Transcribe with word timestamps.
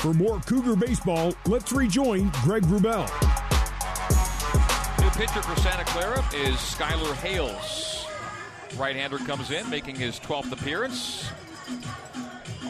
For 0.00 0.14
more 0.14 0.40
Cougar 0.40 0.76
baseball, 0.76 1.34
let's 1.44 1.72
rejoin 1.72 2.32
Greg 2.42 2.62
Wrubell. 2.62 3.04
New 4.98 5.10
pitcher 5.10 5.42
for 5.42 5.60
Santa 5.60 5.84
Clara 5.84 6.24
is 6.34 6.54
Skyler 6.54 7.12
Hales. 7.16 8.06
Right-hander 8.78 9.18
comes 9.18 9.50
in, 9.50 9.68
making 9.68 9.96
his 9.96 10.18
12th 10.18 10.52
appearance. 10.52 11.28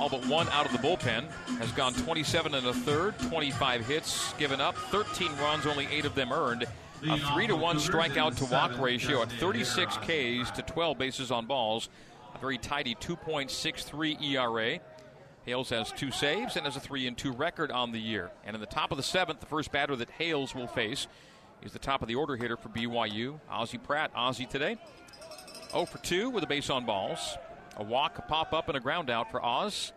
All 0.00 0.08
but 0.08 0.26
one 0.26 0.48
out 0.48 0.66
of 0.66 0.72
the 0.72 0.78
bullpen. 0.78 1.30
Has 1.60 1.70
gone 1.70 1.94
27 1.94 2.52
and 2.52 2.66
a 2.66 2.74
third, 2.74 3.16
25 3.20 3.86
hits 3.86 4.32
given 4.32 4.60
up, 4.60 4.76
13 4.90 5.30
runs, 5.36 5.66
only 5.66 5.86
eight 5.92 6.06
of 6.06 6.16
them 6.16 6.32
earned. 6.32 6.64
A 7.08 7.16
3 7.16 7.46
to 7.46 7.54
1 7.54 7.76
strikeout 7.76 8.36
to 8.38 8.44
walk 8.46 8.76
ratio 8.80 9.22
at 9.22 9.30
36 9.30 9.98
Ks 9.98 10.50
to 10.50 10.62
12 10.66 10.98
bases 10.98 11.30
on 11.30 11.46
balls. 11.46 11.90
A 12.34 12.38
very 12.38 12.58
tidy 12.58 12.96
2.63 12.96 14.20
ERA. 14.20 14.80
Hales 15.44 15.70
has 15.70 15.90
two 15.92 16.10
saves 16.10 16.56
and 16.56 16.66
has 16.66 16.76
a 16.76 16.80
3 16.80 17.06
and 17.06 17.16
2 17.16 17.32
record 17.32 17.70
on 17.70 17.92
the 17.92 17.98
year. 17.98 18.30
And 18.44 18.54
in 18.54 18.60
the 18.60 18.66
top 18.66 18.90
of 18.90 18.96
the 18.96 19.02
seventh, 19.02 19.40
the 19.40 19.46
first 19.46 19.72
batter 19.72 19.96
that 19.96 20.10
Hales 20.10 20.54
will 20.54 20.66
face 20.66 21.06
is 21.62 21.72
the 21.72 21.78
top 21.78 22.02
of 22.02 22.08
the 22.08 22.14
order 22.14 22.36
hitter 22.36 22.56
for 22.56 22.68
BYU, 22.68 23.40
Ozzie 23.50 23.78
Pratt. 23.78 24.10
Ozzie 24.14 24.46
today 24.46 24.76
0 25.70 25.86
for 25.86 25.98
2 25.98 26.30
with 26.30 26.44
a 26.44 26.46
base 26.46 26.70
on 26.70 26.84
balls. 26.84 27.36
A 27.76 27.84
walk, 27.84 28.18
a 28.18 28.22
pop 28.22 28.52
up, 28.52 28.68
and 28.68 28.76
a 28.76 28.80
ground 28.80 29.08
out 29.08 29.30
for 29.30 29.42
Oz. 29.44 29.92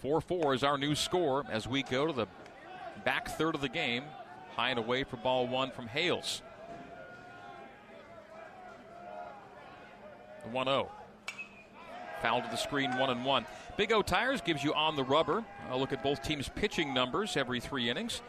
4 0.00 0.20
4 0.20 0.54
is 0.54 0.64
our 0.64 0.78
new 0.78 0.94
score 0.94 1.44
as 1.50 1.66
we 1.66 1.82
go 1.82 2.06
to 2.06 2.12
the 2.12 2.26
back 3.04 3.28
third 3.28 3.54
of 3.54 3.60
the 3.60 3.68
game. 3.68 4.04
High 4.56 4.70
and 4.70 4.78
away 4.78 5.04
for 5.04 5.16
ball 5.16 5.46
one 5.46 5.70
from 5.70 5.88
Hales. 5.88 6.42
The 10.44 10.50
1 10.50 10.66
0. 10.66 10.90
Foul 12.22 12.42
to 12.42 12.48
the 12.48 12.56
screen, 12.56 12.96
1 12.96 13.10
and 13.10 13.24
1. 13.24 13.46
Big 13.76 13.92
O 13.92 14.02
Tires 14.02 14.40
gives 14.40 14.62
you 14.62 14.72
on 14.74 14.94
the 14.94 15.02
rubber. 15.02 15.44
A 15.70 15.76
look 15.76 15.92
at 15.92 16.02
both 16.02 16.22
teams' 16.22 16.48
pitching 16.48 16.94
numbers 16.94 17.36
every 17.36 17.60
three 17.60 17.90
innings. 17.90 18.22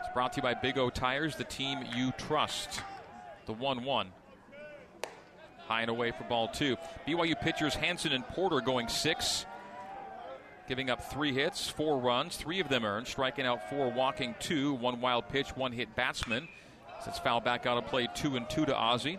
It's 0.00 0.12
brought 0.12 0.34
to 0.34 0.38
you 0.38 0.42
by 0.42 0.54
Big 0.54 0.76
O 0.76 0.90
Tires, 0.90 1.36
the 1.36 1.44
team 1.44 1.78
you 1.94 2.12
trust. 2.12 2.82
The 3.46 3.52
1 3.52 3.84
1. 3.84 4.12
High 5.66 5.80
and 5.80 5.90
away 5.90 6.10
for 6.10 6.24
ball 6.24 6.48
two. 6.48 6.76
BYU 7.06 7.40
pitchers 7.40 7.74
Hanson 7.74 8.12
and 8.12 8.26
Porter 8.28 8.60
going 8.60 8.88
six 8.88 9.46
giving 10.68 10.90
up 10.90 11.10
three 11.10 11.32
hits, 11.32 11.68
four 11.68 11.98
runs, 11.98 12.36
three 12.36 12.60
of 12.60 12.68
them 12.68 12.84
earned, 12.84 13.06
striking 13.06 13.44
out 13.44 13.68
four, 13.68 13.90
walking 13.90 14.34
two, 14.40 14.74
one 14.74 15.00
wild 15.00 15.28
pitch, 15.28 15.56
one 15.56 15.72
hit 15.72 15.94
batsman. 15.94 16.48
That's 17.04 17.18
foul 17.18 17.40
back 17.40 17.66
out 17.66 17.76
of 17.76 17.86
play, 17.86 18.08
two 18.14 18.36
and 18.36 18.48
two 18.48 18.64
to 18.64 18.74
Ozzie. 18.74 19.18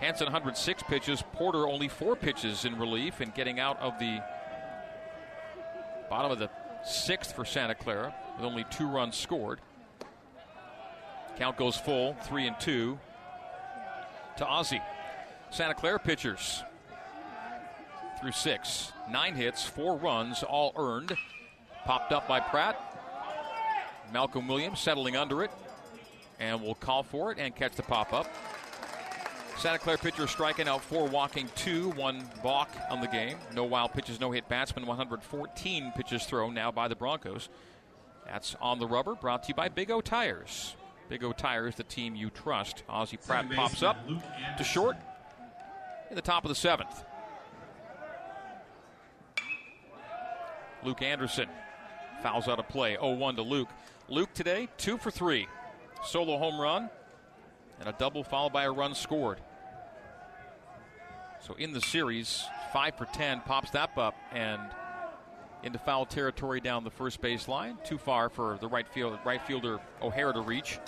Hanson 0.00 0.26
106 0.26 0.82
pitches, 0.84 1.22
Porter 1.32 1.66
only 1.66 1.88
four 1.88 2.16
pitches 2.16 2.64
in 2.64 2.78
relief 2.78 3.20
and 3.20 3.34
getting 3.34 3.58
out 3.58 3.80
of 3.80 3.98
the 3.98 4.22
bottom 6.10 6.30
of 6.30 6.38
the 6.38 6.50
sixth 6.84 7.34
for 7.34 7.44
Santa 7.44 7.74
Clara 7.74 8.14
with 8.36 8.44
only 8.44 8.64
two 8.70 8.86
runs 8.86 9.16
scored. 9.16 9.60
Count 11.36 11.56
goes 11.56 11.76
full, 11.76 12.14
three 12.24 12.46
and 12.46 12.58
two 12.60 12.98
to 14.36 14.46
Ozzie. 14.46 14.82
Santa 15.50 15.74
Clara 15.74 15.98
pitchers 15.98 16.62
through 18.20 18.32
six. 18.32 18.92
Nine 19.10 19.34
hits, 19.34 19.64
four 19.64 19.96
runs, 19.96 20.42
all 20.42 20.72
earned. 20.76 21.16
Popped 21.84 22.12
up 22.12 22.28
by 22.28 22.40
Pratt. 22.40 22.80
Malcolm 24.12 24.48
Williams 24.48 24.80
settling 24.80 25.16
under 25.16 25.42
it. 25.42 25.50
And 26.38 26.60
will 26.60 26.74
call 26.74 27.02
for 27.02 27.32
it 27.32 27.38
and 27.38 27.54
catch 27.54 27.76
the 27.76 27.82
pop 27.82 28.12
up. 28.12 28.26
Santa 29.58 29.78
Clara 29.78 29.98
pitcher 29.98 30.26
striking 30.26 30.68
out 30.68 30.82
four, 30.82 31.08
walking 31.08 31.48
two, 31.54 31.90
one 31.92 32.28
balk 32.42 32.68
on 32.90 33.00
the 33.00 33.06
game. 33.06 33.38
No 33.54 33.64
wild 33.64 33.92
pitches, 33.92 34.20
no 34.20 34.30
hit 34.30 34.48
batsman. 34.48 34.86
114 34.86 35.92
pitches 35.96 36.24
thrown 36.26 36.52
now 36.52 36.70
by 36.70 36.88
the 36.88 36.94
Broncos. 36.94 37.48
That's 38.26 38.54
on 38.60 38.78
the 38.78 38.86
rubber, 38.86 39.14
brought 39.14 39.44
to 39.44 39.48
you 39.48 39.54
by 39.54 39.68
Big 39.68 39.90
O 39.90 40.00
Tires. 40.02 40.76
Big 41.08 41.24
O 41.24 41.32
Tires, 41.32 41.74
the 41.74 41.84
team 41.84 42.14
you 42.14 42.28
trust. 42.28 42.82
Ozzie 42.88 43.16
Pratt 43.16 43.50
pops 43.50 43.82
up 43.82 43.96
to 44.58 44.64
short 44.64 44.96
in 46.10 46.16
the 46.16 46.22
top 46.22 46.44
of 46.44 46.50
the 46.50 46.54
seventh. 46.54 47.04
Luke 50.84 51.00
Anderson 51.00 51.48
fouls 52.22 52.46
out 52.46 52.58
of 52.58 52.68
play. 52.68 52.92
0 52.92 53.14
1 53.14 53.36
to 53.36 53.42
Luke. 53.42 53.68
Luke 54.08 54.32
today, 54.34 54.68
2 54.76 54.98
for 54.98 55.10
3. 55.10 55.48
Solo 56.04 56.36
home 56.36 56.60
run 56.60 56.90
and 57.80 57.88
a 57.88 57.92
double 57.92 58.24
followed 58.24 58.52
by 58.52 58.64
a 58.64 58.70
run 58.70 58.94
scored. 58.94 59.40
So 61.46 61.54
in 61.54 61.72
the 61.72 61.80
series, 61.80 62.44
5 62.72 62.96
for 62.96 63.04
10, 63.04 63.42
pops 63.42 63.70
that 63.70 63.96
up 63.96 64.16
and 64.32 64.60
into 65.62 65.78
foul 65.78 66.04
territory 66.04 66.60
down 66.60 66.82
the 66.82 66.90
first 66.90 67.20
base 67.20 67.46
line. 67.46 67.78
Too 67.84 67.98
far 67.98 68.28
for 68.28 68.58
the 68.60 68.66
right 68.66 68.88
field 68.88 69.16
right 69.24 69.40
fielder 69.40 69.78
O'Hara 70.02 70.32
to 70.32 70.40
reach. 70.40 70.80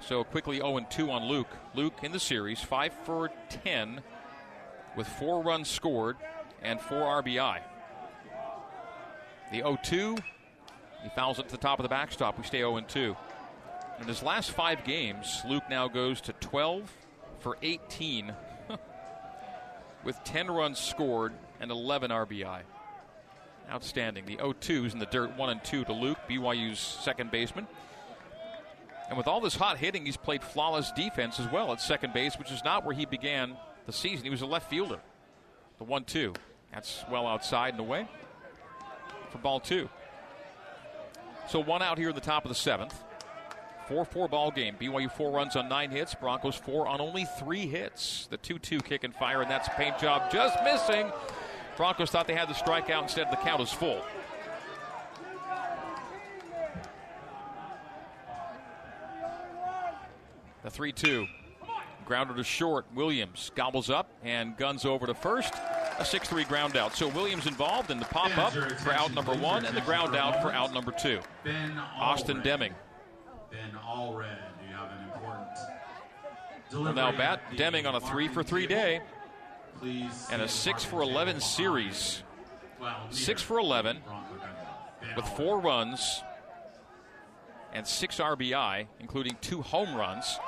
So 0.00 0.24
quickly 0.24 0.56
0 0.56 0.86
2 0.88 1.10
on 1.10 1.24
Luke. 1.24 1.50
Luke 1.74 1.92
in 2.02 2.12
the 2.12 2.18
series, 2.18 2.60
5 2.60 2.94
for 3.04 3.30
10 3.62 4.00
with 4.96 5.06
four 5.06 5.42
runs 5.42 5.68
scored 5.68 6.16
and 6.62 6.80
four 6.80 7.22
RBI. 7.22 7.60
The 9.50 9.58
0 9.58 9.78
2, 9.82 10.16
he 11.02 11.10
fouls 11.10 11.38
it 11.38 11.48
to 11.48 11.52
the 11.52 11.58
top 11.58 11.78
of 11.78 11.82
the 11.82 11.90
backstop. 11.90 12.38
We 12.38 12.44
stay 12.44 12.60
0 12.60 12.80
2. 12.88 13.16
In 14.00 14.08
his 14.08 14.22
last 14.22 14.52
five 14.52 14.82
games, 14.84 15.42
Luke 15.46 15.64
now 15.68 15.88
goes 15.88 16.22
to 16.22 16.32
12 16.32 16.90
for 17.38 17.58
18 17.60 18.32
with 20.04 20.22
10 20.24 20.50
runs 20.50 20.78
scored 20.78 21.32
and 21.60 21.70
11 21.70 22.10
RBI. 22.10 22.60
Outstanding. 23.70 24.26
The 24.26 24.36
0 24.36 24.54
2s 24.54 24.92
in 24.92 24.98
the 24.98 25.06
dirt, 25.06 25.36
1 25.36 25.50
and 25.50 25.62
2 25.64 25.84
to 25.84 25.92
Luke, 25.92 26.18
BYU's 26.28 26.78
second 26.78 27.30
baseman. 27.30 27.66
And 29.08 29.16
with 29.16 29.26
all 29.26 29.40
this 29.40 29.54
hot 29.54 29.78
hitting, 29.78 30.06
he's 30.06 30.16
played 30.16 30.42
flawless 30.42 30.90
defense 30.92 31.38
as 31.38 31.50
well 31.50 31.72
at 31.72 31.80
second 31.80 32.12
base, 32.12 32.38
which 32.38 32.50
is 32.50 32.64
not 32.64 32.84
where 32.84 32.94
he 32.94 33.04
began 33.04 33.56
the 33.86 33.92
season. 33.92 34.24
He 34.24 34.30
was 34.30 34.42
a 34.42 34.46
left 34.46 34.70
fielder. 34.70 35.00
The 35.78 35.84
1 35.84 36.04
2. 36.04 36.34
That's 36.72 37.04
well 37.10 37.26
outside 37.26 37.74
and 37.74 37.80
away 37.80 38.08
for 39.32 39.38
ball 39.38 39.60
two. 39.60 39.88
So 41.48 41.58
one 41.58 41.82
out 41.82 41.98
here 41.98 42.10
in 42.10 42.14
the 42.14 42.20
top 42.20 42.44
of 42.44 42.50
the 42.50 42.54
seventh. 42.54 43.02
4 43.92 44.06
4 44.06 44.28
ball 44.28 44.50
game. 44.50 44.74
BYU 44.80 45.10
four 45.12 45.30
runs 45.30 45.54
on 45.54 45.68
nine 45.68 45.90
hits. 45.90 46.14
Broncos 46.14 46.54
four 46.54 46.86
on 46.86 46.98
only 46.98 47.26
three 47.38 47.66
hits. 47.66 48.26
The 48.30 48.38
2 48.38 48.58
2 48.58 48.80
kick 48.80 49.04
and 49.04 49.14
fire, 49.14 49.42
and 49.42 49.50
that's 49.50 49.68
a 49.68 49.72
paint 49.72 49.98
job 49.98 50.32
just 50.32 50.56
missing. 50.64 51.12
Broncos 51.76 52.10
thought 52.10 52.26
they 52.26 52.34
had 52.34 52.48
the 52.48 52.54
strikeout. 52.54 53.02
Instead, 53.02 53.30
the 53.30 53.36
count 53.36 53.60
is 53.60 53.70
full. 53.70 54.02
The 60.62 60.70
3 60.70 60.92
2. 60.92 61.26
Grounder 62.06 62.34
to 62.34 62.44
short. 62.44 62.86
Williams 62.94 63.52
gobbles 63.54 63.90
up 63.90 64.08
and 64.24 64.56
guns 64.56 64.86
over 64.86 65.06
to 65.06 65.12
first. 65.12 65.52
A 65.98 66.04
6 66.04 66.28
3 66.30 66.44
ground 66.44 66.78
out. 66.78 66.96
So 66.96 67.08
Williams 67.08 67.46
involved 67.46 67.90
in 67.90 67.98
the 67.98 68.06
pop 68.06 68.36
up 68.38 68.54
for 68.54 68.92
out 68.92 69.12
number 69.12 69.34
one 69.34 69.66
and 69.66 69.76
the 69.76 69.82
ground 69.82 70.16
out 70.16 70.40
for 70.40 70.50
out 70.50 70.72
number 70.72 70.92
two. 70.92 71.20
Austin 71.98 72.40
Deming. 72.40 72.74
Ben 73.92 74.00
Allred, 74.00 74.36
you 74.68 74.74
have 74.74 74.90
an 74.90 75.12
important 75.12 75.48
Well, 76.72 76.92
now 76.94 77.12
bat 77.12 77.40
Deming 77.56 77.86
on 77.86 77.94
a 77.94 78.00
3 78.00 78.28
for 78.28 78.42
3 78.42 78.66
day 78.66 79.00
and 80.30 80.42
a 80.42 80.48
6 80.48 80.84
for 80.84 81.02
11 81.02 81.40
series. 81.40 82.22
6 83.10 83.42
for 83.42 83.58
11 83.58 83.98
with 85.16 85.26
four 85.28 85.60
runs 85.60 86.22
and 87.74 87.86
six 87.86 88.18
RBI, 88.18 88.86
including 89.00 89.36
two 89.40 89.62
home 89.62 89.94
runs. 89.94 90.38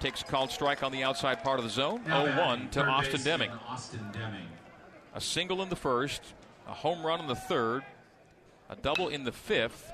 Takes 0.00 0.22
called 0.22 0.50
strike 0.50 0.82
on 0.82 0.92
the 0.92 1.04
outside 1.04 1.42
part 1.42 1.58
of 1.58 1.64
the 1.64 1.70
zone. 1.70 2.04
0 2.04 2.36
1 2.36 2.70
to 2.70 2.84
Austin 2.84 3.22
Deming. 3.22 3.50
Austin 3.68 4.08
Deming. 4.12 4.46
A 5.14 5.20
single 5.20 5.62
in 5.62 5.68
the 5.68 5.76
first, 5.76 6.22
a 6.66 6.74
home 6.74 7.04
run 7.04 7.20
in 7.20 7.26
the 7.26 7.34
third, 7.34 7.82
a 8.68 8.76
double 8.76 9.08
in 9.08 9.24
the 9.24 9.32
fifth. 9.32 9.92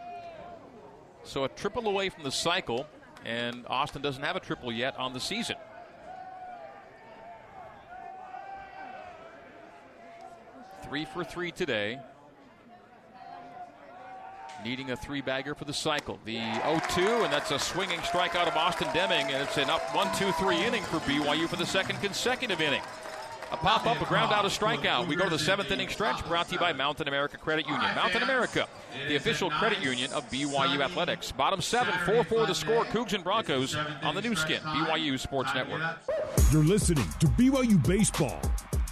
So 1.24 1.44
a 1.44 1.48
triple 1.48 1.88
away 1.88 2.10
from 2.10 2.22
the 2.22 2.30
cycle, 2.30 2.86
and 3.24 3.64
Austin 3.66 4.02
doesn't 4.02 4.22
have 4.22 4.36
a 4.36 4.40
triple 4.40 4.70
yet 4.70 4.96
on 4.98 5.14
the 5.14 5.20
season. 5.20 5.56
Three 10.84 11.06
for 11.06 11.24
three 11.24 11.50
today. 11.50 11.98
Needing 14.62 14.90
a 14.90 14.96
three 14.96 15.22
bagger 15.22 15.54
for 15.54 15.64
the 15.64 15.72
cycle. 15.72 16.18
The 16.24 16.36
0 16.36 16.80
2, 16.90 17.02
and 17.24 17.32
that's 17.32 17.50
a 17.50 17.58
swinging 17.58 17.98
strikeout 18.00 18.46
of 18.46 18.56
Austin 18.56 18.88
Deming, 18.92 19.26
and 19.32 19.42
it's 19.42 19.56
an 19.56 19.70
up 19.70 19.94
1 19.94 20.14
2 20.16 20.30
3 20.32 20.64
inning 20.64 20.82
for 20.84 20.98
BYU 21.00 21.48
for 21.48 21.56
the 21.56 21.66
second 21.66 22.00
consecutive 22.00 22.60
inning. 22.60 22.82
A 23.54 23.56
pop 23.56 23.86
up, 23.86 24.00
a 24.00 24.04
ground 24.06 24.32
out, 24.32 24.44
a 24.44 24.48
strikeout. 24.48 25.06
We 25.06 25.14
go 25.14 25.22
to 25.22 25.30
the 25.30 25.38
seventh 25.38 25.70
inning 25.70 25.88
stretch 25.88 26.26
brought 26.26 26.48
to 26.48 26.54
you 26.54 26.58
by 26.58 26.72
Mountain 26.72 27.06
America 27.06 27.36
Credit 27.36 27.64
Union. 27.68 27.94
Mountain 27.94 28.24
America, 28.24 28.66
the 29.06 29.14
official 29.14 29.48
credit 29.48 29.80
union 29.80 30.12
of 30.12 30.28
BYU 30.28 30.80
Athletics. 30.80 31.30
Bottom 31.30 31.60
seven, 31.60 31.94
4 32.04 32.24
4 32.24 32.46
the 32.46 32.54
score. 32.54 32.84
Cougs 32.86 33.12
and 33.12 33.22
Broncos 33.22 33.76
on 34.02 34.16
the 34.16 34.22
Nu 34.22 34.34
Skin, 34.34 34.58
BYU 34.60 35.20
Sports 35.20 35.54
Network. 35.54 35.82
You're 36.50 36.64
listening 36.64 37.06
to 37.20 37.26
BYU 37.26 37.80
Baseball. 37.86 38.40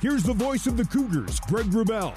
Here's 0.00 0.22
the 0.22 0.32
voice 0.32 0.68
of 0.68 0.76
the 0.76 0.84
Cougars, 0.84 1.40
Greg 1.48 1.66
Wrubell. 1.66 2.14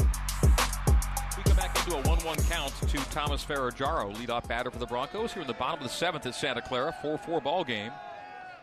We 1.37 1.43
come 1.45 1.57
back 1.57 1.75
into 1.79 1.97
a 1.97 2.01
1 2.07 2.19
1 2.19 2.37
count 2.43 2.71
to 2.89 2.97
Thomas 3.09 3.43
Ferragaro, 3.43 4.11
leadoff 4.11 4.47
batter 4.47 4.69
for 4.69 4.77
the 4.77 4.85
Broncos. 4.85 5.33
Here 5.33 5.41
in 5.41 5.47
the 5.47 5.53
bottom 5.55 5.83
of 5.83 5.89
the 5.89 5.95
seventh 5.95 6.27
at 6.27 6.35
Santa 6.35 6.61
Clara, 6.61 6.93
4 7.01 7.17
4 7.17 7.41
ball 7.41 7.63
game. 7.63 7.91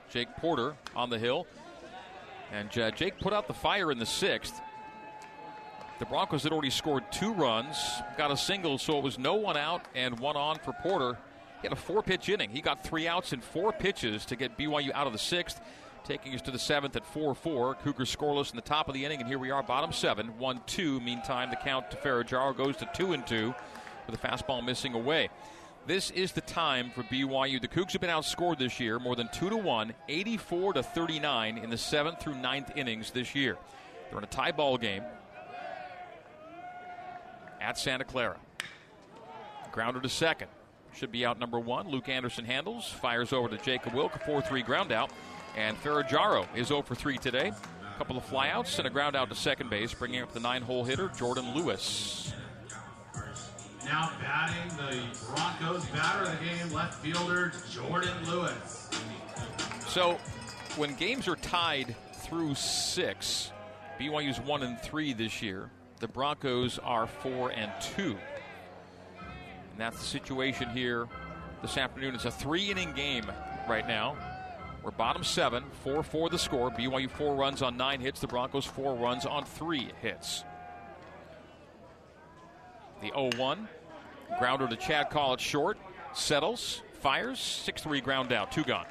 Jake 0.09 0.29
Porter 0.37 0.75
on 0.95 1.11
the 1.11 1.19
hill. 1.19 1.49
And 2.53 2.79
uh, 2.79 2.91
Jake 2.91 3.19
put 3.19 3.33
out 3.33 3.49
the 3.49 3.55
fire 3.55 3.91
in 3.91 3.99
the 3.99 4.07
sixth. 4.07 4.61
The 5.99 6.05
Broncos 6.05 6.43
had 6.43 6.53
already 6.53 6.71
scored 6.71 7.11
two 7.11 7.33
runs, 7.33 7.77
got 8.19 8.31
a 8.31 8.37
single, 8.37 8.77
so 8.77 8.99
it 8.99 9.05
was 9.05 9.19
no 9.19 9.35
one 9.35 9.57
out 9.57 9.87
and 9.95 10.19
one 10.21 10.37
on 10.37 10.59
for 10.59 10.75
Porter. 10.83 11.17
He 11.63 11.69
had 11.69 11.73
a 11.73 11.81
four 11.81 12.03
pitch 12.03 12.29
inning. 12.29 12.51
He 12.51 12.61
got 12.61 12.85
three 12.85 13.09
outs 13.09 13.33
in 13.33 13.41
four 13.41 13.73
pitches 13.73 14.27
to 14.27 14.37
get 14.37 14.59
BYU 14.59 14.93
out 14.93 15.07
of 15.07 15.13
the 15.13 15.19
sixth, 15.19 15.61
taking 16.05 16.35
us 16.35 16.43
to 16.43 16.51
the 16.51 16.59
seventh 16.59 16.97
at 16.97 17.07
4 17.07 17.35
4. 17.35 17.77
Cougars 17.77 18.15
scoreless 18.15 18.51
in 18.51 18.57
the 18.57 18.63
top 18.63 18.89
of 18.89 18.95
the 18.95 19.05
inning, 19.05 19.21
and 19.21 19.29
here 19.29 19.39
we 19.39 19.51
are, 19.51 19.63
bottom 19.63 19.93
seven, 19.93 20.39
1 20.39 20.61
2. 20.67 21.01
Meantime, 21.01 21.51
the 21.51 21.57
count 21.57 21.91
to 21.93 21.97
Ferragaro 21.97 22.53
goes 22.53 22.77
to 22.79 22.89
2 22.95 23.13
and 23.13 23.27
2 23.27 23.55
with 24.07 24.23
a 24.23 24.27
fastball 24.27 24.65
missing 24.65 24.95
away. 24.95 25.31
This 25.85 26.13
is 26.13 26.31
the 26.31 26.41
time 26.43 26.91
for 26.91 27.03
BYU. 27.03 27.61
The 27.61 27.67
Cougs 27.67 27.91
have 27.93 28.01
been 28.01 28.09
outscored 28.09 28.59
this 28.59 28.79
year 28.79 29.01
more 29.01 29.17
than 29.17 29.29
2 29.33 29.51
to 29.51 29.57
1, 29.57 29.93
84 30.09 30.75
to 30.75 30.83
39 30.83 31.59
in 31.59 31.71
the 31.71 31.77
seventh 31.77 32.21
through 32.21 32.37
ninth 32.37 32.71
innings 32.77 33.11
this 33.11 33.35
year. 33.35 33.57
They're 34.09 34.19
in 34.19 34.25
a 34.25 34.29
tie 34.29 34.53
ball 34.53 34.79
game 34.79 35.03
at 37.61 37.79
Santa 37.79 38.05
Clara. 38.05 38.37
Grounder 39.73 40.01
to 40.01 40.09
second. 40.09 40.49
Should 40.95 41.11
be 41.11 41.27
out 41.27 41.41
number 41.41 41.59
one. 41.59 41.89
Luke 41.89 42.09
Anderson 42.09 42.45
handles, 42.45 42.87
fires 42.87 43.33
over 43.33 43.49
to 43.49 43.59
Jacob 43.59 43.93
Wilk, 43.93 44.15
a 44.15 44.19
4 44.21 44.41
3 44.41 44.63
ground 44.63 44.93
out. 44.93 45.11
And 45.57 45.77
Ferragaro 45.79 46.47
is 46.55 46.69
0 46.69 46.83
for 46.83 46.95
3 46.95 47.19
today. 47.19 47.49
A 47.49 47.99
couple 47.99 48.17
of 48.17 48.25
flyouts 48.25 48.79
and 48.79 48.87
a 48.87 48.91
ground 48.91 49.17
out 49.17 49.31
to 49.31 49.35
second 49.35 49.69
base, 49.69 49.93
bringing 49.93 50.23
up 50.23 50.33
the 50.33 50.41
nine 50.41 50.63
hole 50.63 50.85
hitter, 50.85 51.09
Jordan 51.09 51.55
Lewis. 51.55 52.33
Now 53.93 54.11
batting 54.23 54.75
the 54.79 55.03
Broncos 55.27 55.85
batter 55.91 56.25
of 56.25 56.39
the 56.39 56.47
game, 56.47 56.73
left 56.73 56.95
fielder 57.05 57.53
Jordan 57.71 58.17
Lewis. 58.27 58.89
So, 59.87 60.19
when 60.77 60.95
games 60.95 61.29
are 61.29 61.37
tied 61.37 61.95
through 62.15 62.55
six, 62.55 63.53
BYU's 64.01 64.41
one 64.41 64.63
and 64.63 64.81
three 64.81 65.13
this 65.13 65.43
year. 65.43 65.71
The 66.01 66.09
Broncos 66.09 66.79
are 66.79 67.07
four 67.07 67.51
and 67.51 67.71
two. 67.83 68.17
And 69.73 69.77
that's 69.77 69.99
the 69.99 70.07
situation 70.07 70.71
here 70.71 71.07
this 71.61 71.77
afternoon. 71.77 72.15
It's 72.15 72.25
a 72.25 72.31
three 72.31 72.71
inning 72.71 72.95
game 72.95 73.31
right 73.69 73.87
now. 73.87 74.17
We're 74.83 74.93
bottom 74.93 75.23
seven, 75.23 75.65
4 75.85 76.03
4 76.03 76.31
the 76.31 76.39
score. 76.39 76.71
BYU 76.71 77.11
four 77.11 77.35
runs 77.35 77.61
on 77.61 77.77
nine 77.77 78.01
hits. 78.01 78.23
The 78.23 78.27
Broncos 78.27 78.65
four 78.65 78.95
runs 78.95 79.27
on 79.27 79.45
three 79.45 79.91
hits. 80.01 80.45
The 83.03 83.09
0 83.09 83.33
1. 83.37 83.69
Grounder 84.39 84.69
to 84.69 84.77
Chad 84.77 85.11
Call 85.11 85.33
at 85.33 85.41
short. 85.41 85.79
Settles. 86.15 86.83
Fires. 87.01 87.39
6 87.39 87.83
3 87.83 88.01
ground 88.01 88.33
out. 88.33 88.53
Two 88.53 88.65
gone. 88.65 88.87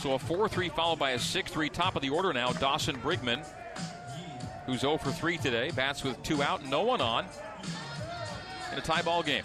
So 0.00 0.14
a 0.14 0.18
4 0.18 0.48
3 0.48 0.68
followed 0.70 0.98
by 0.98 1.12
a 1.12 1.18
6 1.18 1.50
3. 1.50 1.68
Top 1.70 1.96
of 1.96 2.02
the 2.02 2.10
order 2.10 2.32
now. 2.32 2.52
Dawson 2.52 2.96
Brigman, 2.96 3.44
who's 4.66 4.80
0 4.80 4.98
for 4.98 5.10
3 5.10 5.38
today. 5.38 5.70
Bats 5.74 6.04
with 6.04 6.22
two 6.22 6.42
out, 6.42 6.64
no 6.66 6.82
one 6.82 7.00
on. 7.00 7.24
In 8.72 8.78
a 8.78 8.82
tie 8.82 9.02
ball 9.02 9.22
game. 9.22 9.44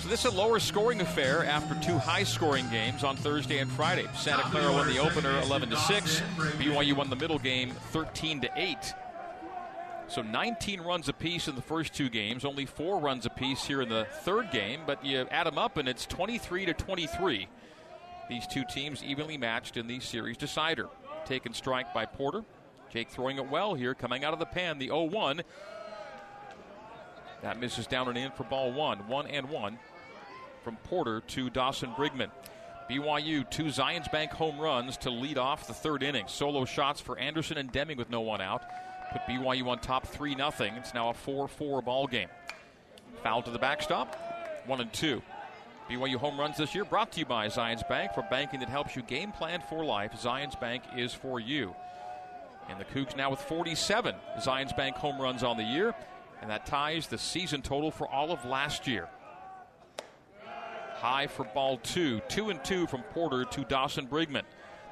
So 0.00 0.08
this 0.08 0.24
is 0.24 0.32
a 0.32 0.36
lower 0.36 0.60
scoring 0.60 1.00
affair 1.00 1.44
after 1.44 1.74
two 1.84 1.98
high 1.98 2.22
scoring 2.22 2.68
games 2.70 3.02
on 3.02 3.16
Thursday 3.16 3.58
and 3.58 3.70
Friday. 3.70 4.06
Santa 4.14 4.42
Clara 4.44 4.72
won 4.72 4.86
the 4.86 4.98
opener 4.98 5.38
11 5.40 5.70
to 5.70 5.76
6. 5.76 6.20
BYU 6.56 6.94
won 6.94 7.10
the 7.10 7.16
middle 7.16 7.38
game 7.38 7.72
13 7.90 8.40
to 8.42 8.50
8. 8.54 8.76
So 10.08 10.22
19 10.22 10.80
runs 10.80 11.08
apiece 11.08 11.48
in 11.48 11.54
the 11.54 11.62
first 11.62 11.92
two 11.92 12.08
games, 12.08 12.44
only 12.44 12.64
four 12.64 12.98
runs 12.98 13.26
apiece 13.26 13.64
here 13.64 13.82
in 13.82 13.90
the 13.90 14.06
third 14.22 14.50
game, 14.50 14.80
but 14.86 15.04
you 15.04 15.26
add 15.30 15.46
them 15.46 15.58
up 15.58 15.76
and 15.76 15.86
it's 15.86 16.06
23 16.06 16.66
to 16.66 16.74
23. 16.74 17.46
These 18.28 18.46
two 18.46 18.64
teams 18.64 19.04
evenly 19.04 19.36
matched 19.36 19.76
in 19.76 19.86
the 19.86 20.00
series 20.00 20.38
decider. 20.38 20.88
Taken 21.26 21.52
strike 21.52 21.92
by 21.92 22.06
Porter. 22.06 22.44
Jake 22.90 23.10
throwing 23.10 23.36
it 23.36 23.50
well 23.50 23.74
here, 23.74 23.94
coming 23.94 24.24
out 24.24 24.32
of 24.32 24.38
the 24.38 24.46
pen, 24.46 24.78
the 24.78 24.86
0 24.86 25.04
1. 25.04 25.42
That 27.42 27.60
misses 27.60 27.86
down 27.86 28.08
and 28.08 28.16
in 28.16 28.32
for 28.32 28.44
ball 28.44 28.72
one. 28.72 29.06
One 29.08 29.26
and 29.26 29.48
one 29.48 29.78
from 30.64 30.76
Porter 30.76 31.20
to 31.20 31.50
Dawson 31.50 31.90
Brigman. 31.92 32.30
BYU, 32.90 33.48
two 33.48 33.64
Zions 33.64 34.10
Bank 34.10 34.32
home 34.32 34.58
runs 34.58 34.96
to 34.98 35.10
lead 35.10 35.36
off 35.36 35.66
the 35.66 35.74
third 35.74 36.02
inning. 36.02 36.24
Solo 36.26 36.64
shots 36.64 37.00
for 37.00 37.18
Anderson 37.18 37.58
and 37.58 37.70
Deming 37.70 37.98
with 37.98 38.10
no 38.10 38.22
one 38.22 38.40
out. 38.40 38.62
Put 39.12 39.22
BYU 39.22 39.66
on 39.66 39.78
top 39.78 40.06
3 40.06 40.34
0. 40.34 40.50
It's 40.76 40.94
now 40.94 41.10
a 41.10 41.14
4 41.14 41.48
4 41.48 41.82
ball 41.82 42.06
game. 42.06 42.28
Foul 43.22 43.42
to 43.42 43.50
the 43.50 43.58
backstop. 43.58 44.16
One 44.66 44.80
and 44.80 44.92
two. 44.92 45.22
BYU 45.88 46.16
home 46.16 46.38
runs 46.38 46.58
this 46.58 46.74
year 46.74 46.84
brought 46.84 47.12
to 47.12 47.20
you 47.20 47.26
by 47.26 47.46
Zions 47.46 47.86
Bank. 47.88 48.12
For 48.12 48.22
banking 48.30 48.60
that 48.60 48.68
helps 48.68 48.94
you 48.94 49.02
game 49.02 49.32
plan 49.32 49.62
for 49.68 49.84
life, 49.84 50.12
Zions 50.12 50.58
Bank 50.60 50.82
is 50.94 51.14
for 51.14 51.40
you. 51.40 51.74
And 52.68 52.78
the 52.78 52.84
Cougs 52.84 53.16
now 53.16 53.30
with 53.30 53.40
47 53.40 54.14
Zions 54.38 54.76
Bank 54.76 54.96
home 54.96 55.18
runs 55.18 55.42
on 55.42 55.56
the 55.56 55.62
year, 55.62 55.94
and 56.42 56.50
that 56.50 56.66
ties 56.66 57.06
the 57.06 57.16
season 57.16 57.62
total 57.62 57.90
for 57.90 58.06
all 58.06 58.30
of 58.30 58.44
last 58.44 58.86
year. 58.86 59.08
High 60.96 61.28
for 61.28 61.44
ball 61.44 61.78
two. 61.78 62.20
Two 62.28 62.50
and 62.50 62.62
two 62.62 62.86
from 62.86 63.02
Porter 63.14 63.44
to 63.44 63.64
Dawson 63.64 64.06
Brigman. 64.06 64.42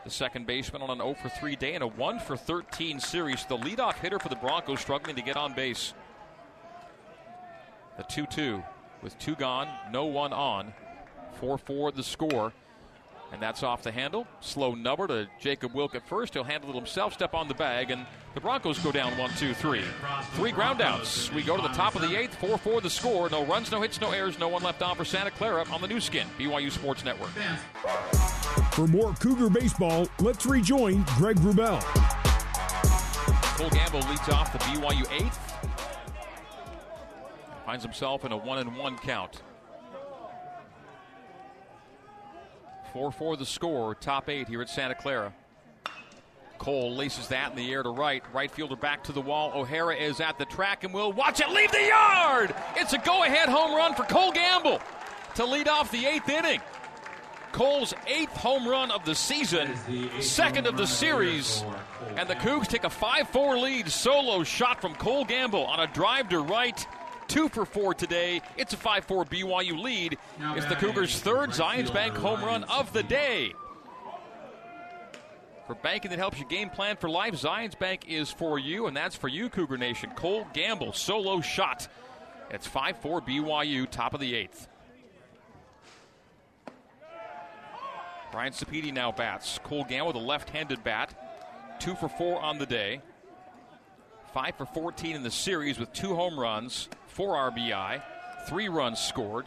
The 0.07 0.13
second 0.13 0.47
baseman 0.47 0.83
on 0.83 0.91
an 0.91 0.99
0 0.99 1.15
for 1.15 1.29
3 1.29 1.57
day 1.57 1.75
and 1.75 1.83
a 1.83 1.89
1 1.89 2.21
for 2.21 2.37
13 2.37 3.01
series. 3.01 3.45
The 3.45 3.57
leadoff 3.57 3.95
hitter 3.95 4.21
for 4.21 4.29
the 4.29 4.37
Broncos 4.37 4.79
struggling 4.79 5.17
to 5.17 5.23
get 5.23 5.37
on 5.37 5.53
base. 5.53 5.95
The 7.97 8.05
2 8.05 8.27
2 8.27 8.63
with 9.03 9.19
two 9.19 9.35
gone, 9.35 9.67
no 9.91 10.05
one 10.05 10.33
on. 10.33 10.73
4 11.41 11.59
4 11.59 11.91
the 11.91 12.05
score. 12.05 12.53
And 13.33 13.43
that's 13.43 13.63
off 13.63 13.83
the 13.83 13.91
handle. 13.91 14.27
Slow 14.41 14.75
number 14.75 15.07
to 15.09 15.29
Jacob 15.41 15.75
Wilk 15.75 15.95
at 15.95 16.07
first. 16.07 16.35
He'll 16.35 16.45
handle 16.45 16.71
it 16.71 16.77
himself, 16.77 17.13
step 17.13 17.35
on 17.35 17.49
the 17.49 17.55
bag, 17.55 17.91
and 17.91 18.07
the 18.35 18.41
Broncos 18.41 18.79
go 18.79 18.93
down 18.93 19.17
one, 19.19 19.31
two, 19.37 19.53
three. 19.53 19.83
Three 20.35 20.53
groundouts. 20.53 21.33
We 21.35 21.43
go 21.43 21.57
to 21.57 21.63
the 21.63 21.69
top 21.69 21.97
of 21.97 22.03
the 22.03 22.17
eighth, 22.17 22.35
4 22.37 22.57
4 22.57 22.81
the 22.81 22.91
score. 22.91 23.29
No 23.29 23.45
runs, 23.45 23.71
no 23.73 23.83
hits, 23.83 24.01
no 24.01 24.11
errors, 24.13 24.39
no 24.39 24.49
one 24.49 24.63
left 24.63 24.83
on 24.83 24.97
for 24.97 25.05
Santa 25.05 25.31
Clara 25.31 25.65
on 25.73 25.81
the 25.81 25.89
Nu 25.89 26.01
Skin, 26.01 26.27
BYU 26.39 26.71
Sports 26.71 27.05
Network. 27.05 27.31
For 28.73 28.87
more 28.87 29.13
Cougar 29.15 29.51
baseball, 29.51 30.07
let's 30.21 30.47
rejoin 30.47 31.05
Greg 31.17 31.37
Wrubell. 31.37 31.81
Cole 33.57 33.71
Gamble 33.71 34.01
leads 34.09 34.29
off 34.29 34.53
the 34.53 34.59
BYU 34.59 35.11
eighth. 35.13 35.39
Finds 37.65 37.83
himself 37.83 38.25
in 38.25 38.33
a 38.33 38.37
one 38.37 38.59
and 38.59 38.77
one 38.77 38.97
count. 38.99 39.43
4 42.97 43.13
4 43.13 43.37
the 43.37 43.45
score, 43.45 43.95
top 43.95 44.31
eight 44.31 44.49
here 44.49 44.63
at 44.63 44.71
Santa 44.71 44.95
Clara. 44.95 45.31
Cole 46.57 46.95
laces 46.95 47.29
that 47.29 47.51
in 47.51 47.57
the 47.59 47.71
air 47.71 47.83
to 47.83 47.91
right. 47.91 48.25
Right 48.33 48.51
fielder 48.51 48.75
back 48.75 49.05
to 49.05 49.13
the 49.13 49.21
wall. 49.21 49.53
O'Hara 49.55 49.95
is 49.95 50.19
at 50.19 50.39
the 50.39 50.47
track 50.47 50.83
and 50.83 50.95
will 50.95 51.13
watch 51.13 51.41
it 51.41 51.51
leave 51.51 51.71
the 51.71 51.83
yard. 51.83 52.55
It's 52.75 52.95
a 52.95 52.99
go 52.99 53.23
ahead 53.25 53.51
home 53.51 53.77
run 53.77 53.95
for 53.95 54.05
Cole 54.05 54.33
Gamble 54.33 54.81
to 55.35 55.45
lead 55.45 55.69
off 55.69 55.91
the 55.91 56.07
eighth 56.07 56.31
inning. 56.31 56.63
Cole's 57.53 57.93
eighth 58.07 58.35
home 58.35 58.67
run 58.67 58.91
of 58.91 59.05
the 59.05 59.15
season, 59.15 59.69
second 60.23 60.67
of 60.67 60.79
the 60.79 60.87
series, 60.87 61.63
and 62.17 62.27
the 62.31 62.35
Cougs 62.37 62.67
take 62.67 62.85
a 62.85 62.91
5 62.91 63.29
4 63.29 63.59
lead. 63.59 63.91
Solo 63.91 64.43
shot 64.43 64.81
from 64.81 64.95
Cole 64.95 65.27
Gamble 65.27 65.67
on 65.67 65.81
a 65.81 65.87
drive 65.87 66.31
to 66.31 66.41
right. 66.41 66.87
Two 67.29 67.49
for 67.49 67.65
four 67.65 67.95
today. 67.95 68.41
It's 68.57 68.73
a 68.73 68.77
5 68.77 69.05
4 69.05 69.25
BYU 69.25 69.81
lead. 69.81 70.19
It's 70.55 70.67
the 70.67 70.77
Cougars' 70.77 71.19
third 71.21 71.51
Zions 71.51 71.93
Bank 71.93 72.15
home 72.15 72.45
run 72.45 72.65
of 72.65 72.93
the 72.93 73.03
day. 73.03 73.53
For 75.67 75.75
banking 75.75 76.11
that 76.11 76.19
helps 76.19 76.39
you 76.39 76.45
game 76.47 76.71
plan 76.71 76.97
for 76.97 77.11
life, 77.11 77.35
Zions 77.35 77.77
Bank 77.77 78.05
is 78.09 78.31
for 78.31 78.59
you, 78.59 78.87
and 78.87 78.97
that's 78.97 79.17
for 79.17 79.27
you, 79.27 79.49
Cougar 79.49 79.77
Nation. 79.77 80.11
Cole 80.15 80.47
Gamble, 80.53 80.93
solo 80.93 81.41
shot. 81.41 81.89
It's 82.51 82.67
5 82.67 82.99
4 82.99 83.21
BYU, 83.23 83.91
top 83.91 84.15
of 84.15 84.21
the 84.21 84.35
eighth. 84.35 84.69
Brian 88.31 88.53
Sapedi 88.53 88.93
now 88.93 89.11
bats. 89.11 89.59
Cole 89.65 89.85
Gamble 89.85 90.09
with 90.09 90.17
a 90.17 90.19
left 90.21 90.51
handed 90.51 90.85
bat. 90.85 91.15
Two 91.81 91.95
for 91.95 92.09
four 92.09 92.41
on 92.41 92.59
the 92.59 92.67
day. 92.67 93.01
Five 94.33 94.57
for 94.57 94.67
14 94.67 95.17
in 95.17 95.23
the 95.23 95.31
series 95.31 95.79
with 95.79 95.93
two 95.93 96.15
home 96.15 96.39
runs, 96.39 96.89
four 97.17 97.35
RBI, 97.51 98.03
three 98.47 98.69
runs 98.69 99.01
scored. 99.01 99.47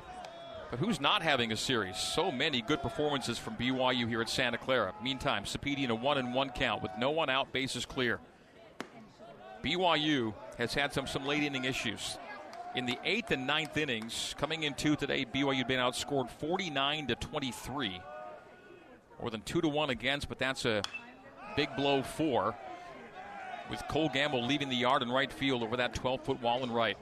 But 0.72 0.80
who's 0.80 1.00
not 1.00 1.22
having 1.22 1.52
a 1.52 1.58
series? 1.58 1.98
So 1.98 2.32
many 2.32 2.62
good 2.62 2.82
performances 2.82 3.38
from 3.38 3.56
BYU 3.56 4.08
here 4.08 4.22
at 4.22 4.30
Santa 4.30 4.58
Clara. 4.58 4.94
Meantime, 5.04 5.44
Sapedi 5.44 5.84
in 5.84 5.92
a 5.92 5.96
one 5.96 6.18
and 6.18 6.34
one 6.34 6.50
count 6.50 6.82
with 6.82 6.92
no 6.98 7.12
one 7.12 7.30
out, 7.30 7.54
bases 7.54 7.86
clear. 7.86 8.20
BYU 9.64 10.34
has 10.58 10.74
had 10.74 10.94
some 10.94 11.06
some 11.06 11.26
late 11.26 11.44
inning 11.44 11.66
issues. 11.66 12.18
In 12.76 12.86
the 12.86 12.98
eighth 13.04 13.32
and 13.32 13.46
ninth 13.46 13.78
innings, 13.78 14.36
coming 14.38 14.64
into 14.64 14.96
today, 14.96 15.26
BYU 15.26 15.58
had 15.58 15.68
been 15.68 15.80
outscored 15.80 16.30
49 16.30 17.08
to 17.08 17.16
23. 17.16 18.02
More 19.20 19.30
than 19.30 19.42
two 19.42 19.62
to 19.62 19.68
one 19.68 19.90
against, 19.90 20.28
but 20.28 20.40
that's 20.40 20.66
a 20.66 20.82
big 21.56 21.76
blow 21.76 22.02
for. 22.02 22.56
With 23.70 23.84
Cole 23.88 24.10
Gamble 24.10 24.44
leaving 24.44 24.70
the 24.70 24.76
yard 24.76 25.04
in 25.04 25.10
right 25.12 25.32
field 25.32 25.62
over 25.62 25.78
that 25.78 25.94
12 25.94 26.24
foot 26.24 26.42
wall 26.42 26.64
in 26.64 26.72
right. 26.72 26.98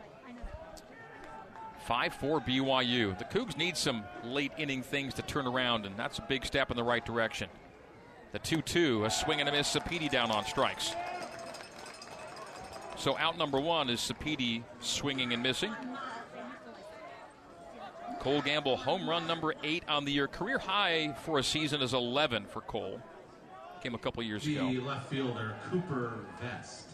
5 1.87 2.13
4 2.15 2.41
BYU. 2.41 3.17
The 3.17 3.23
Cougs 3.23 3.55
need 3.55 3.77
some 3.77 4.03
late 4.25 4.51
inning 4.57 4.83
things 4.83 5.13
to 5.13 5.21
turn 5.21 5.47
around, 5.47 5.85
and 5.85 5.95
that's 5.95 6.19
a 6.19 6.21
big 6.21 6.45
step 6.45 6.69
in 6.69 6.75
the 6.75 6.83
right 6.83 7.05
direction. 7.05 7.49
The 8.33 8.39
2 8.39 8.61
2, 8.61 9.05
a 9.05 9.09
swing 9.09 9.39
and 9.39 9.47
a 9.47 9.53
miss, 9.53 9.73
Sapedi 9.73 10.11
down 10.11 10.29
on 10.29 10.45
strikes. 10.45 10.93
So 12.97 13.17
out 13.17 13.37
number 13.37 13.57
one 13.57 13.89
is 13.89 14.01
Sapedi 14.01 14.63
swinging 14.81 15.31
and 15.31 15.41
missing. 15.41 15.73
Cole 18.19 18.41
Gamble, 18.41 18.75
home 18.75 19.09
run 19.09 19.25
number 19.25 19.53
eight 19.63 19.83
on 19.87 20.03
the 20.03 20.11
year. 20.11 20.27
Career 20.27 20.59
high 20.59 21.15
for 21.23 21.39
a 21.39 21.43
season 21.43 21.81
is 21.81 21.93
11 21.93 22.47
for 22.47 22.59
Cole. 22.59 22.99
Came 23.81 23.95
a 23.95 23.97
couple 23.97 24.21
years 24.23 24.43
the 24.43 24.57
ago. 24.57 24.67
The 24.67 24.79
left 24.81 25.09
fielder, 25.09 25.55
Cooper 25.69 26.25
Vest. 26.41 26.86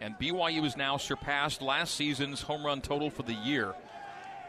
And 0.00 0.14
BYU 0.18 0.62
has 0.62 0.76
now 0.76 0.96
surpassed 0.96 1.60
last 1.60 1.94
season's 1.94 2.40
home 2.42 2.64
run 2.64 2.80
total 2.80 3.10
for 3.10 3.22
the 3.22 3.34
year. 3.34 3.74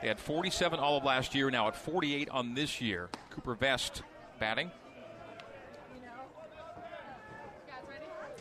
They 0.01 0.07
had 0.07 0.19
47 0.19 0.79
all 0.79 0.97
of 0.97 1.03
last 1.03 1.35
year, 1.35 1.49
now 1.49 1.67
at 1.67 1.75
48 1.75 2.29
on 2.29 2.53
this 2.53 2.79
year. 2.79 3.09
Cooper 3.31 3.55
Vest 3.55 4.03
batting. 4.39 4.71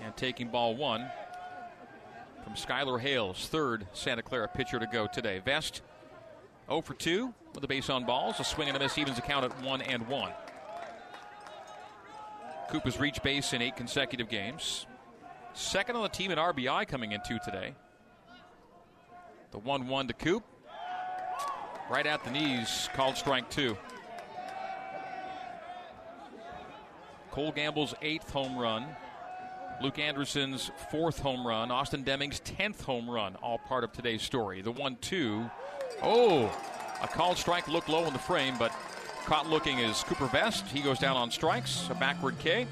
And 0.01 0.17
taking 0.17 0.49
ball 0.49 0.77
one 0.77 1.11
from 2.45 2.55
Skylar 2.55 3.01
Hales, 3.01 3.49
third 3.49 3.87
Santa 3.93 4.23
Clara 4.23 4.49
pitcher 4.49 4.79
to 4.79 4.87
go 4.87 5.07
today. 5.07 5.41
Vest 5.45 5.83
0 6.69 6.83
for 6.83 6.95
2 6.95 7.35
with 7.55 7.65
a 7.65 7.67
base 7.67 7.91
on 7.91 8.05
balls. 8.05 8.39
A 8.39 8.45
swing 8.45 8.69
and 8.69 8.77
a 8.77 8.81
miss 8.81 8.97
evens 8.97 9.17
the 9.17 9.23
count 9.23 9.45
at 9.45 9.63
1 9.63 9.83
and 9.83 10.07
1. 10.07 10.33
Coop 12.71 12.85
has 12.85 13.01
reached 13.01 13.23
base 13.23 13.53
in 13.55 13.63
eight 13.63 13.77
consecutive 13.77 14.29
games. 14.29 14.87
Second 15.59 15.97
on 15.97 16.05
the 16.05 16.09
team 16.09 16.31
in 16.31 16.39
RBI 16.39 16.87
coming 16.87 17.11
into 17.11 17.37
today. 17.45 17.75
The 19.51 19.59
1 19.59 19.89
1 19.89 20.07
to 20.07 20.15
Coop. 20.15 20.45
Right 21.91 22.07
at 22.07 22.23
the 22.23 22.31
knees, 22.31 22.89
called 22.95 23.17
strike 23.17 23.51
two. 23.51 23.77
Cole 27.33 27.51
Gamble's 27.51 27.93
eighth 28.03 28.31
home 28.31 28.57
run. 28.57 28.87
Luke 29.83 29.99
Anderson's 29.99 30.71
fourth 30.93 31.19
home 31.19 31.45
run. 31.45 31.73
Austin 31.73 32.05
Deming's 32.05 32.41
10th 32.41 32.83
home 32.83 33.11
run, 33.11 33.35
all 33.43 33.59
part 33.59 33.83
of 33.83 33.91
today's 33.91 34.23
story. 34.23 34.63
The 34.63 34.71
1 34.71 34.97
2. 35.01 35.51
Oh, 36.05 36.57
a 37.03 37.09
called 37.09 37.37
strike 37.37 37.67
looked 37.67 37.89
low 37.89 38.07
in 38.07 38.13
the 38.13 38.19
frame, 38.21 38.55
but 38.61 38.71
caught 39.25 39.49
looking 39.49 39.81
is 39.81 40.05
Cooper 40.05 40.27
Vest. 40.27 40.67
He 40.69 40.81
goes 40.81 41.01
down 41.01 41.17
on 41.17 41.33
strikes, 41.33 41.89
a 41.91 41.95
backward 41.95 42.39
K. 42.39 42.69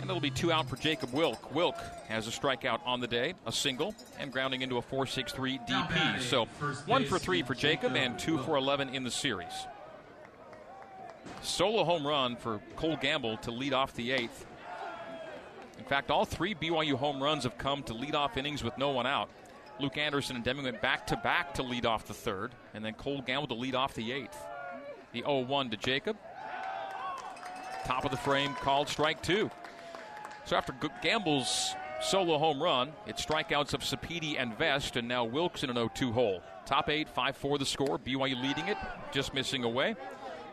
And 0.00 0.08
it'll 0.08 0.20
be 0.20 0.30
two 0.30 0.50
out 0.50 0.68
for 0.68 0.76
Jacob 0.76 1.12
Wilk. 1.12 1.54
Wilk 1.54 1.76
has 2.08 2.26
a 2.26 2.30
strikeout 2.30 2.80
on 2.86 3.00
the 3.00 3.06
day, 3.06 3.34
a 3.46 3.52
single, 3.52 3.94
and 4.18 4.32
grounding 4.32 4.62
into 4.62 4.78
a 4.78 4.82
4 4.82 5.06
6 5.06 5.32
3 5.32 5.58
DP. 5.58 6.20
So 6.20 6.46
one 6.86 7.04
for 7.04 7.18
three 7.18 7.42
for 7.42 7.54
Jacob 7.54 7.94
and 7.94 8.18
two 8.18 8.38
for 8.38 8.56
11 8.56 8.94
in 8.94 9.04
the 9.04 9.10
series. 9.10 9.52
Solo 11.42 11.84
home 11.84 12.06
run 12.06 12.36
for 12.36 12.60
Cole 12.76 12.96
Gamble 12.96 13.36
to 13.38 13.50
lead 13.50 13.72
off 13.72 13.94
the 13.94 14.12
eighth. 14.12 14.46
In 15.78 15.84
fact, 15.84 16.10
all 16.10 16.24
three 16.24 16.54
BYU 16.54 16.94
home 16.94 17.22
runs 17.22 17.44
have 17.44 17.58
come 17.58 17.82
to 17.84 17.94
lead 17.94 18.14
off 18.14 18.36
innings 18.36 18.62
with 18.62 18.76
no 18.78 18.90
one 18.90 19.06
out. 19.06 19.28
Luke 19.80 19.96
Anderson 19.96 20.36
and 20.36 20.44
Deming 20.44 20.64
went 20.64 20.80
back 20.82 21.06
to 21.06 21.16
back 21.16 21.54
to 21.54 21.62
lead 21.62 21.86
off 21.86 22.06
the 22.06 22.14
third, 22.14 22.52
and 22.74 22.84
then 22.84 22.94
Cole 22.94 23.22
Gamble 23.22 23.48
to 23.48 23.54
lead 23.54 23.74
off 23.74 23.94
the 23.94 24.12
eighth. 24.12 24.36
The 25.12 25.20
0 25.20 25.40
1 25.40 25.70
to 25.70 25.76
Jacob. 25.76 26.16
Top 27.84 28.04
of 28.04 28.10
the 28.10 28.16
frame, 28.16 28.54
called 28.54 28.88
strike 28.88 29.22
two. 29.22 29.50
So 30.50 30.56
after 30.56 30.74
Gamble's 31.00 31.76
solo 32.02 32.36
home 32.36 32.60
run, 32.60 32.92
it's 33.06 33.24
strikeouts 33.24 33.72
of 33.72 33.82
Sapedi 33.82 34.34
and 34.36 34.58
Vest, 34.58 34.96
and 34.96 35.06
now 35.06 35.24
Wilkes 35.24 35.62
in 35.62 35.70
an 35.70 35.76
0 35.76 35.92
2 35.94 36.10
hole. 36.10 36.42
Top 36.66 36.90
eight, 36.90 37.08
5 37.08 37.36
4 37.36 37.58
the 37.58 37.64
score. 37.64 38.00
BYU 38.00 38.42
leading 38.42 38.66
it, 38.66 38.76
just 39.12 39.32
missing 39.32 39.62
away 39.62 39.94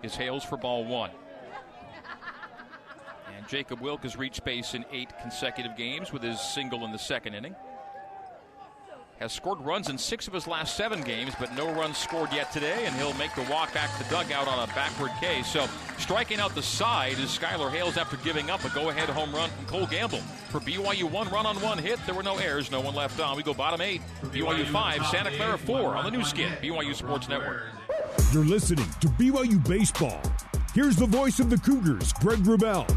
is 0.04 0.16
Hales 0.16 0.44
for 0.44 0.56
ball 0.56 0.86
one. 0.86 1.10
And 3.36 3.48
Jacob 3.48 3.82
Wilk 3.82 4.04
has 4.04 4.16
reached 4.16 4.46
base 4.46 4.76
in 4.76 4.86
eight 4.92 5.10
consecutive 5.20 5.76
games 5.76 6.14
with 6.14 6.22
his 6.22 6.40
single 6.40 6.86
in 6.86 6.92
the 6.92 7.00
second 7.00 7.34
inning. 7.34 7.56
Has 9.20 9.34
scored 9.34 9.60
runs 9.62 9.90
in 9.90 9.98
six 9.98 10.28
of 10.28 10.34
his 10.34 10.46
last 10.46 10.78
seven 10.78 11.02
games, 11.02 11.34
but 11.40 11.52
no 11.56 11.72
runs 11.74 11.98
scored 11.98 12.32
yet 12.32 12.52
today, 12.52 12.86
and 12.86 12.96
he'll 12.98 13.16
make 13.16 13.34
the 13.34 13.42
walk 13.52 13.74
back 13.74 13.92
to 13.98 14.04
the 14.04 14.10
dugout 14.12 14.48
on 14.48 14.60
a 14.60 14.72
backward 14.74 15.10
K. 15.20 15.42
So 15.42 15.68
striking 15.98 16.40
out 16.40 16.54
the 16.54 16.62
side 16.62 17.14
is 17.14 17.36
Skylar 17.36 17.72
Hales 17.72 17.98
after 17.98 18.18
giving 18.18 18.52
up 18.52 18.64
a 18.64 18.70
go-ahead 18.70 19.10
home 19.10 19.34
run 19.34 19.50
from 19.50 19.66
Cole 19.66 19.88
Gamble. 19.88 20.20
For 20.50 20.60
BYU, 20.60 21.10
one 21.10 21.28
run 21.30 21.48
on 21.48 21.60
one 21.62 21.80
hit. 21.80 22.00
There 22.06 22.14
were 22.14 22.22
no 22.22 22.38
errors, 22.38 22.70
no 22.70 22.80
one 22.80 22.94
left 22.94 23.20
on. 23.20 23.36
We 23.36 23.42
go 23.42 23.56
bottom 23.56 23.82
eight. 23.82 24.02
BYU 24.26 24.68
five, 24.68 25.04
Santa 25.08 25.32
Clara 25.32 25.58
four 25.58 25.96
on 25.96 26.06
the 26.06 26.12
Nu 26.12 26.24
Skin, 26.24 26.54
BYU 26.62 26.94
Sports 26.94 27.28
Network. 27.28 27.64
You're 28.32 28.46
listening 28.46 28.86
to 29.02 29.08
BYU 29.08 29.68
Baseball. 29.68 30.22
Here's 30.76 30.96
the 30.96 31.08
voice 31.08 31.40
of 31.40 31.50
the 31.50 31.58
Cougars, 31.58 32.14
Greg 32.14 32.40
Wrubell. 32.40 32.88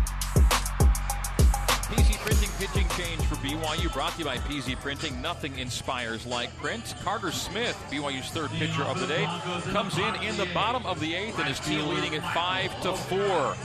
Pitching 2.61 2.89
change 2.91 3.23
for 3.23 3.37
BYU 3.37 3.91
brought 3.91 4.13
to 4.13 4.19
you 4.19 4.27
by 4.27 4.37
PZ 4.37 4.79
Printing. 4.81 5.23
Nothing 5.23 5.59
inspires 5.59 6.27
like 6.27 6.55
print. 6.59 6.95
Carter 7.03 7.33
Smith, 7.33 7.75
BYU's 7.91 8.29
third 8.29 8.51
pitcher 8.51 8.83
of 8.83 9.01
the 9.01 9.07
day, 9.07 9.25
comes 9.73 9.97
in 9.97 10.15
in 10.17 10.37
the 10.37 10.45
bottom 10.53 10.85
of 10.85 11.01
the 11.01 11.15
eighth 11.15 11.39
and 11.39 11.49
his 11.49 11.59
team 11.61 11.89
leading 11.89 12.13
it 12.13 12.23
five 12.35 12.71
to 12.83 12.93
four. 12.93 13.57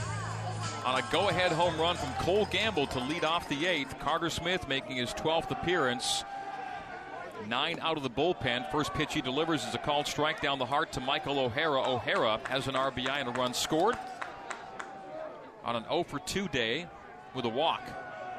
On 0.86 0.98
a 0.98 1.04
go-ahead 1.12 1.52
home 1.52 1.78
run 1.78 1.96
from 1.96 2.10
Cole 2.24 2.46
Gamble 2.46 2.86
to 2.86 2.98
lead 3.00 3.22
off 3.22 3.46
the 3.50 3.66
eighth. 3.66 3.98
Carter 3.98 4.30
Smith 4.30 4.66
making 4.66 4.96
his 4.96 5.12
12th 5.12 5.50
appearance. 5.50 6.24
Nine 7.46 7.78
out 7.82 7.98
of 7.98 8.02
the 8.02 8.08
bullpen. 8.08 8.70
First 8.70 8.94
pitch 8.94 9.12
he 9.12 9.20
delivers 9.20 9.62
is 9.66 9.74
a 9.74 9.78
called 9.78 10.06
strike 10.06 10.40
down 10.40 10.58
the 10.58 10.64
heart 10.64 10.92
to 10.92 11.00
Michael 11.00 11.38
O'Hara. 11.38 11.82
O'Hara 11.82 12.40
has 12.44 12.66
an 12.66 12.72
RBI 12.72 13.20
and 13.20 13.28
a 13.28 13.32
run 13.32 13.52
scored 13.52 13.98
on 15.66 15.76
an 15.76 15.84
0 15.84 16.04
for 16.04 16.18
2 16.18 16.48
day 16.48 16.86
with 17.34 17.44
a 17.44 17.50
walk. 17.50 17.82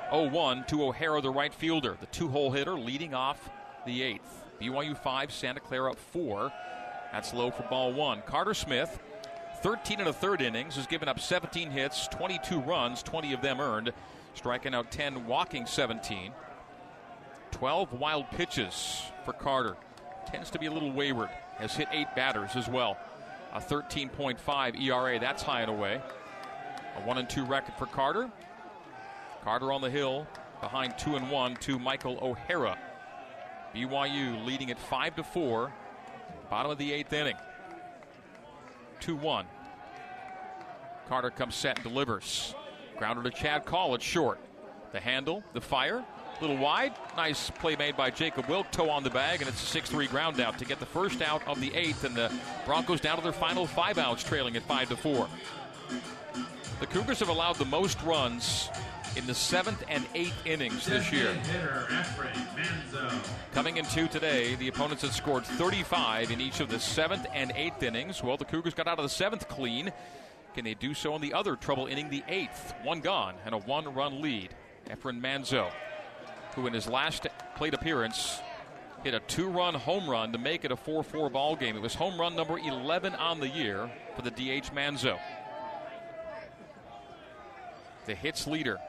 0 0.10 0.30
1 0.30 0.66
to 0.66 0.84
O'Hara, 0.86 1.22
the 1.22 1.30
right 1.30 1.54
fielder, 1.54 1.98
the 2.00 2.06
two 2.08 2.28
hole 2.30 2.52
hitter 2.52 2.78
leading 2.78 3.14
off 3.14 3.50
the 3.86 4.04
eighth. 4.04 4.44
BYU 4.62 4.98
5, 4.98 5.32
Santa 5.32 5.60
Clara 5.60 5.94
4. 5.94 6.52
That's 7.12 7.34
low 7.34 7.52
for 7.52 7.64
ball 7.64 7.94
one. 7.94 8.22
Carter 8.26 8.54
Smith, 8.54 9.00
13 9.62 10.00
and 10.00 10.10
a 10.10 10.14
third 10.14 10.42
innings, 10.42 10.76
has 10.76 10.88
given 10.88 11.08
up 11.08 11.20
17 11.20 11.72
hits, 11.72 12.08
22 12.10 12.60
runs, 12.60 13.02
20 13.04 13.34
of 13.34 13.42
them 13.42 13.60
earned, 13.60 13.94
striking 14.34 14.74
out 14.74 14.92
10, 14.92 15.26
walking 15.26 15.66
17. 15.66 16.32
12 17.52 17.94
wild 17.94 18.30
pitches 18.32 19.04
for 19.26 19.34
Carter. 19.34 19.78
Tends 20.28 20.50
to 20.52 20.60
be 20.60 20.66
a 20.66 20.72
little 20.72 20.92
wayward. 20.92 21.30
Has 21.58 21.76
hit 21.76 21.88
eight 21.92 22.08
batters 22.16 22.52
as 22.56 22.68
well. 22.68 22.98
A 23.54 23.60
13.5 23.60 24.82
ERA. 24.82 25.20
That's 25.20 25.42
high 25.42 25.62
and 25.62 25.72
away. 25.72 26.02
A 26.98 27.08
one 27.08 27.18
and 27.18 27.30
two 27.30 27.46
record 27.46 27.74
for 27.80 27.86
Carter. 27.86 28.30
Carter 29.48 29.72
on 29.72 29.80
the 29.80 29.90
hill 29.90 30.28
behind 30.60 30.98
two 30.98 31.16
and 31.16 31.32
one 31.32 31.56
to 31.56 31.80
Michael 31.80 32.20
O'Hara. 32.22 32.78
BYU 33.74 34.46
leading 34.46 34.72
at 34.72 34.78
five 34.78 35.16
to 35.16 35.24
four. 35.24 35.72
Bottom 36.50 36.70
of 36.70 36.78
the 36.78 36.92
eighth 36.92 37.14
inning. 37.14 37.38
2 39.00 39.16
1. 39.16 39.46
Carter 41.08 41.30
comes 41.30 41.56
set 41.56 41.78
and 41.78 41.88
delivers. 41.88 42.56
Grounder 42.98 43.24
to 43.24 43.30
Chad 43.30 43.64
Call 43.64 43.96
at 43.96 44.02
short. 44.02 44.38
The 44.92 45.00
handle, 45.00 45.42
the 45.54 45.62
fire, 45.62 46.00
a 46.00 46.42
little 46.42 46.58
wide. 46.58 46.92
Nice 47.16 47.50
play 47.50 47.78
made 47.78 47.96
by 47.96 48.10
Jacob 48.10 48.50
Wilk. 48.50 48.70
Toe 48.72 48.90
on 48.90 49.02
the 49.02 49.10
bag, 49.10 49.40
and 49.40 49.48
it's 49.48 49.64
a 49.64 49.66
6 49.66 49.90
3 49.90 50.08
ground 50.08 50.42
out 50.42 50.60
to 50.60 50.66
get 50.66 50.82
the 50.82 50.86
first 50.86 51.22
out 51.22 51.48
of 51.48 51.62
the 51.62 51.74
eighth. 51.74 52.04
And 52.04 52.18
the 52.18 52.30
Broncos 52.66 53.00
down 53.00 53.16
to 53.16 53.24
their 53.24 53.32
final 53.32 53.66
five 53.66 53.98
outs, 53.98 54.26
trailing 54.26 54.58
at 54.58 54.64
5 54.64 54.90
to 54.90 54.98
4. 54.98 55.30
The 56.82 56.88
Cougars 56.88 57.20
have 57.20 57.30
allowed 57.30 57.56
the 57.56 57.66
most 57.66 58.04
runs 58.04 58.70
in 59.18 59.26
the 59.26 59.34
seventh 59.34 59.84
and 59.90 60.06
eighth 60.14 60.46
innings 60.46 60.86
this 60.86 61.12
year. 61.12 61.36
Coming 63.52 63.78
in 63.78 63.86
two 63.86 64.08
today, 64.08 64.54
the 64.56 64.68
opponents 64.68 65.02
had 65.02 65.12
scored 65.12 65.44
35 65.44 66.30
in 66.30 66.40
each 66.40 66.60
of 66.60 66.70
the 66.70 66.80
seventh 66.80 67.26
and 67.34 67.52
eighth 67.56 67.82
innings. 67.82 68.24
Well, 68.24 68.38
the 68.38 68.46
Cougars 68.46 68.76
got 68.76 68.88
out 68.88 69.00
of 69.00 69.04
the 69.04 69.10
seventh 69.10 69.48
clean. 69.48 69.92
Can 70.54 70.66
they 70.66 70.76
do 70.76 70.94
so 70.94 71.16
in 71.16 71.22
the 71.22 71.34
other 71.34 71.56
trouble 71.56 71.88
inning, 71.88 72.10
the 72.10 72.24
eighth? 72.28 72.76
One 72.84 73.02
gone 73.02 73.34
and 73.44 73.56
a 73.56 73.58
one 73.58 73.92
run 73.94 74.22
lead. 74.22 74.50
Efren 74.88 75.20
Manzo, 75.20 75.72
who 76.56 76.68
in 76.68 76.74
his 76.74 76.88
last 76.88 77.26
plate 77.56 77.74
appearance 77.74 78.40
hit 79.04 79.16
a 79.16 79.20
two 79.22 79.48
run 79.48 79.74
home 79.74 80.08
run 80.08 80.32
to 80.32 80.38
make 80.38 80.64
it 80.64 80.72
a 80.72 80.76
4 80.76 81.04
4 81.04 81.30
ball 81.30 81.56
game. 81.56 81.76
It 81.76 81.82
was 81.82 81.96
home 81.96 82.20
run 82.20 82.36
number 82.36 82.60
11 82.60 83.16
on 83.16 83.40
the 83.40 83.50
year 83.50 83.90
for 84.16 84.22
the 84.22 84.32
DH 84.32 84.74
Manzo. 84.74 85.20
The 88.06 88.16
hits 88.16 88.48
leader 88.48 88.80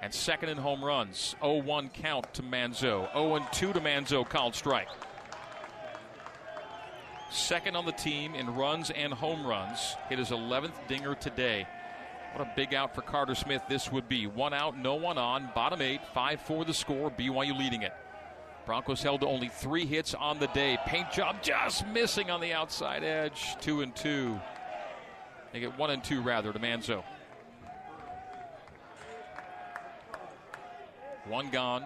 and 0.00 0.12
second 0.12 0.48
in 0.48 0.58
home 0.58 0.84
runs. 0.84 1.34
0 1.40 1.62
1 1.62 1.88
count 1.90 2.32
to 2.34 2.42
Manzo. 2.42 3.12
0 3.12 3.46
2 3.52 3.72
to 3.72 3.80
Manzo, 3.80 4.28
called 4.28 4.54
strike. 4.54 4.88
Second 7.30 7.76
on 7.76 7.84
the 7.84 7.92
team 7.92 8.34
in 8.34 8.54
runs 8.54 8.90
and 8.90 9.12
home 9.12 9.46
runs. 9.46 9.96
Hit 10.08 10.18
his 10.18 10.30
11th 10.30 10.72
dinger 10.88 11.14
today. 11.14 11.66
What 12.32 12.46
a 12.46 12.50
big 12.56 12.74
out 12.74 12.94
for 12.94 13.02
Carter 13.02 13.34
Smith 13.34 13.62
this 13.68 13.90
would 13.90 14.08
be. 14.08 14.26
One 14.26 14.54
out, 14.54 14.78
no 14.78 14.94
one 14.94 15.18
on. 15.18 15.50
Bottom 15.54 15.82
eight, 15.82 16.00
5 16.14 16.40
4 16.40 16.64
the 16.64 16.74
score. 16.74 17.10
BYU 17.10 17.58
leading 17.58 17.82
it. 17.82 17.92
Broncos 18.64 19.02
held 19.02 19.22
to 19.22 19.26
only 19.26 19.48
three 19.48 19.86
hits 19.86 20.12
on 20.14 20.38
the 20.38 20.46
day. 20.48 20.78
Paint 20.86 21.10
job 21.10 21.42
just 21.42 21.86
missing 21.86 22.30
on 22.30 22.40
the 22.40 22.52
outside 22.52 23.02
edge. 23.02 23.56
Two 23.60 23.80
and 23.80 23.96
two. 23.96 24.38
They 25.52 25.60
get 25.60 25.78
one 25.78 25.90
and 25.90 26.04
two 26.04 26.20
rather 26.20 26.52
to 26.52 26.58
Manzo. 26.58 27.02
One 31.28 31.50
gone. 31.50 31.84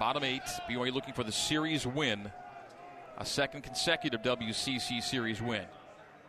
Bottom 0.00 0.24
eight. 0.24 0.42
BYU 0.68 0.92
looking 0.92 1.12
for 1.12 1.24
the 1.24 1.32
series 1.32 1.86
win. 1.86 2.32
A 3.18 3.24
second 3.24 3.62
consecutive 3.62 4.22
WCC 4.22 5.02
series 5.02 5.42
win. 5.42 5.64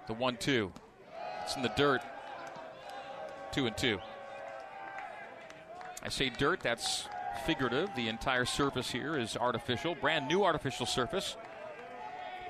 The 0.07 0.13
one 0.13 0.35
two. 0.35 0.71
It's 1.43 1.55
in 1.55 1.61
the 1.61 1.71
dirt. 1.77 2.01
Two 3.53 3.65
and 3.65 3.77
two. 3.77 3.99
I 6.03 6.09
say 6.09 6.29
dirt, 6.29 6.59
that's 6.59 7.07
figurative. 7.45 7.89
The 7.95 8.09
entire 8.09 8.43
surface 8.43 8.91
here 8.91 9.17
is 9.17 9.37
artificial, 9.37 9.95
brand 9.95 10.27
new 10.27 10.43
artificial 10.43 10.85
surface. 10.85 11.37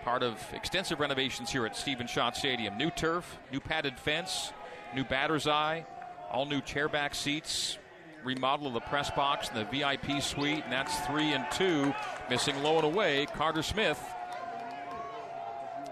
Part 0.03 0.23
of 0.23 0.41
extensive 0.53 1.00
renovations 1.00 1.51
here 1.51 1.65
at 1.67 1.77
Stephen 1.77 2.07
Schott 2.07 2.35
Stadium. 2.35 2.77
New 2.77 2.89
turf, 2.89 3.38
new 3.51 3.59
padded 3.59 4.00
fence, 4.00 4.51
new 4.95 5.03
batter's 5.03 5.47
eye, 5.47 5.85
all 6.31 6.45
new 6.45 6.62
chairback 6.62 7.13
seats, 7.13 7.77
remodel 8.24 8.68
of 8.68 8.74
the 8.74 8.80
press 8.82 9.10
box 9.12 9.50
and 9.50 9.58
the 9.58 9.65
VIP 9.65 10.22
suite, 10.22 10.63
and 10.63 10.72
that's 10.72 10.98
three 11.08 11.34
and 11.34 11.46
two. 11.51 11.94
Missing 12.30 12.62
low 12.63 12.77
and 12.77 12.86
away, 12.86 13.27
Carter 13.36 13.63
Smith 13.63 14.00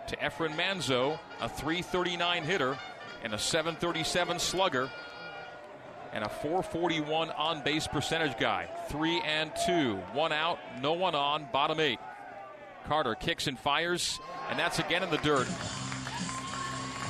to 0.08 0.18
Efren 0.18 0.56
Manzo, 0.56 1.20
a 1.40 1.48
339 1.48 2.44
hitter 2.44 2.78
and 3.24 3.34
a 3.34 3.38
737 3.38 4.40
slugger 4.40 4.90
and 6.14 6.24
a 6.24 6.30
441 6.30 7.30
on 7.32 7.64
base 7.64 7.88
percentage 7.88 8.38
guy. 8.38 8.68
Three 8.90 9.22
and 9.22 9.52
two. 9.66 9.96
One 10.14 10.34
out, 10.34 10.60
no 10.82 10.94
one 10.94 11.16
on, 11.16 11.48
bottom 11.52 11.80
eight. 11.80 12.00
Carter 12.86 13.16
kicks 13.16 13.48
and 13.48 13.58
fires, 13.58 14.20
and 14.50 14.60
that's 14.60 14.80
again 14.80 15.04
in 15.04 15.10
the 15.10 15.18
dirt. 15.18 15.48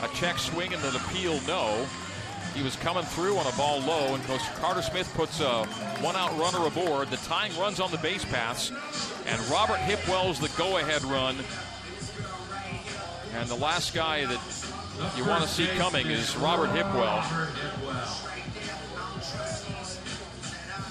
A 0.04 0.08
check 0.16 0.38
swing 0.38 0.74
and 0.74 0.84
an 0.84 0.96
appeal, 0.96 1.40
no. 1.48 1.88
He 2.54 2.62
was 2.64 2.76
coming 2.76 3.04
through 3.04 3.38
on 3.38 3.48
a 3.48 3.56
ball 3.56 3.80
low, 3.80 4.14
and 4.14 4.24
Coach 4.26 4.42
Carter 4.56 4.82
Smith 4.82 5.12
puts 5.16 5.40
a 5.40 5.66
one 6.02 6.16
out 6.16 6.38
runner 6.38 6.66
aboard. 6.68 7.10
The 7.10 7.18
tying 7.18 7.58
runs 7.58 7.80
on 7.80 7.92
the 7.92 7.98
base 7.98 8.26
paths, 8.26 8.72
and 9.26 9.40
Robert 9.50 9.78
Hipwell's 9.78 10.40
the 10.40 10.50
go 10.58 10.78
ahead 10.78 11.04
run. 11.04 11.38
And 13.36 13.48
the 13.48 13.56
last 13.56 13.94
guy 13.94 14.26
that 14.26 14.40
you 15.16 15.26
want 15.26 15.44
to 15.44 15.50
see 15.50 15.66
coming 15.78 16.08
is 16.08 16.36
Robert 16.36 16.70
Hipwell. 16.72 17.24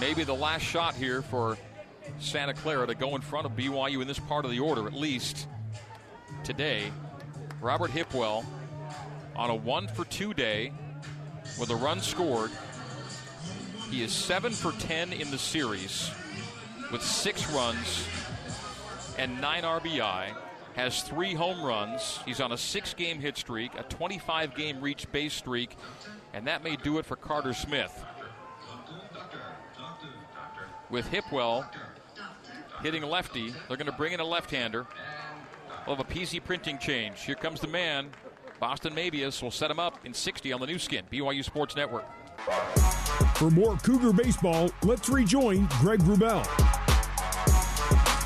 Maybe 0.00 0.24
the 0.24 0.34
last 0.34 0.62
shot 0.62 0.94
here 0.94 1.20
for 1.20 1.58
Santa 2.20 2.54
Clara 2.54 2.86
to 2.86 2.94
go 2.94 3.14
in 3.16 3.20
front 3.20 3.44
of 3.44 3.52
BYU 3.52 4.00
in 4.00 4.08
this 4.08 4.18
part 4.18 4.46
of 4.46 4.50
the 4.50 4.60
order, 4.60 4.86
at 4.86 4.94
least 4.94 5.46
today. 6.42 6.90
Robert 7.60 7.90
Hipwell 7.90 8.46
on 9.36 9.50
a 9.50 9.54
one 9.54 9.88
for 9.88 10.06
two 10.06 10.32
day 10.32 10.72
with 11.58 11.70
a 11.70 11.76
run 11.76 12.00
scored. 12.00 12.50
He 13.90 14.02
is 14.02 14.12
seven 14.12 14.52
for 14.52 14.72
10 14.72 15.12
in 15.12 15.30
the 15.30 15.38
series 15.38 16.10
with 16.92 17.02
six 17.02 17.50
runs 17.52 18.06
and 19.18 19.40
nine 19.40 19.62
RBI. 19.62 20.34
Has 20.74 21.02
three 21.02 21.34
home 21.34 21.62
runs. 21.62 22.20
He's 22.24 22.40
on 22.40 22.52
a 22.52 22.56
six 22.56 22.94
game 22.94 23.18
hit 23.18 23.36
streak, 23.36 23.72
a 23.76 23.82
25 23.82 24.54
game 24.54 24.80
reach 24.80 25.10
base 25.10 25.34
streak, 25.34 25.76
and 26.32 26.46
that 26.46 26.62
may 26.62 26.76
do 26.76 26.98
it 26.98 27.06
for 27.06 27.16
Carter 27.16 27.52
Smith 27.52 27.92
with 30.90 31.06
Hipwell 31.10 31.66
hitting 32.82 33.02
lefty. 33.02 33.52
They're 33.68 33.76
going 33.76 33.86
to 33.86 33.92
bring 33.92 34.12
in 34.12 34.20
a 34.20 34.24
left-hander. 34.24 34.86
We'll 35.86 35.96
have 35.96 36.06
a 36.06 36.12
PZ 36.12 36.42
printing 36.44 36.78
change. 36.78 37.22
Here 37.22 37.34
comes 37.34 37.60
the 37.60 37.68
man. 37.68 38.10
Boston 38.60 38.94
Mabius 38.94 39.42
will 39.42 39.50
set 39.50 39.70
him 39.70 39.80
up 39.80 40.04
in 40.04 40.12
60 40.12 40.52
on 40.52 40.60
the 40.60 40.66
Nu 40.66 40.78
Skin, 40.78 41.06
BYU 41.10 41.42
Sports 41.42 41.74
Network. 41.74 42.04
For 43.36 43.50
more 43.50 43.78
Cougar 43.78 44.12
baseball, 44.12 44.70
let's 44.82 45.08
rejoin 45.08 45.66
Greg 45.80 46.00
Wrubell. 46.00 46.44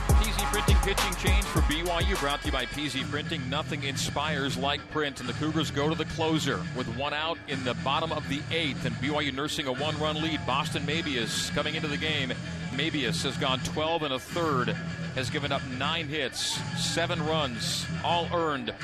PZ 0.08 0.52
Printing 0.52 0.76
pitching 0.78 1.14
change 1.14 1.44
for 1.44 1.60
BYU 1.60 2.18
brought 2.18 2.40
to 2.40 2.46
you 2.46 2.52
by 2.52 2.66
PZ 2.66 3.08
Printing. 3.12 3.48
Nothing 3.48 3.84
inspires 3.84 4.56
like 4.56 4.80
print, 4.90 5.20
and 5.20 5.28
the 5.28 5.34
Cougars 5.34 5.70
go 5.70 5.88
to 5.88 5.94
the 5.94 6.04
closer 6.06 6.60
with 6.76 6.88
one 6.96 7.14
out 7.14 7.38
in 7.46 7.62
the 7.62 7.74
bottom 7.84 8.10
of 8.10 8.28
the 8.28 8.40
eighth, 8.50 8.84
and 8.86 8.94
BYU 8.96 9.32
nursing 9.32 9.68
a 9.68 9.72
one-run 9.72 10.20
lead. 10.20 10.44
Boston 10.44 10.82
Mabius 10.82 11.54
coming 11.54 11.76
into 11.76 11.86
the 11.86 11.96
game. 11.96 12.32
Mabius 12.72 13.22
has 13.22 13.36
gone 13.36 13.60
12 13.60 14.02
and 14.02 14.14
a 14.14 14.18
third, 14.18 14.70
has 15.14 15.30
given 15.30 15.52
up 15.52 15.62
nine 15.78 16.08
hits, 16.08 16.58
seven 16.76 17.24
runs, 17.24 17.86
all 18.02 18.26
earned. 18.34 18.74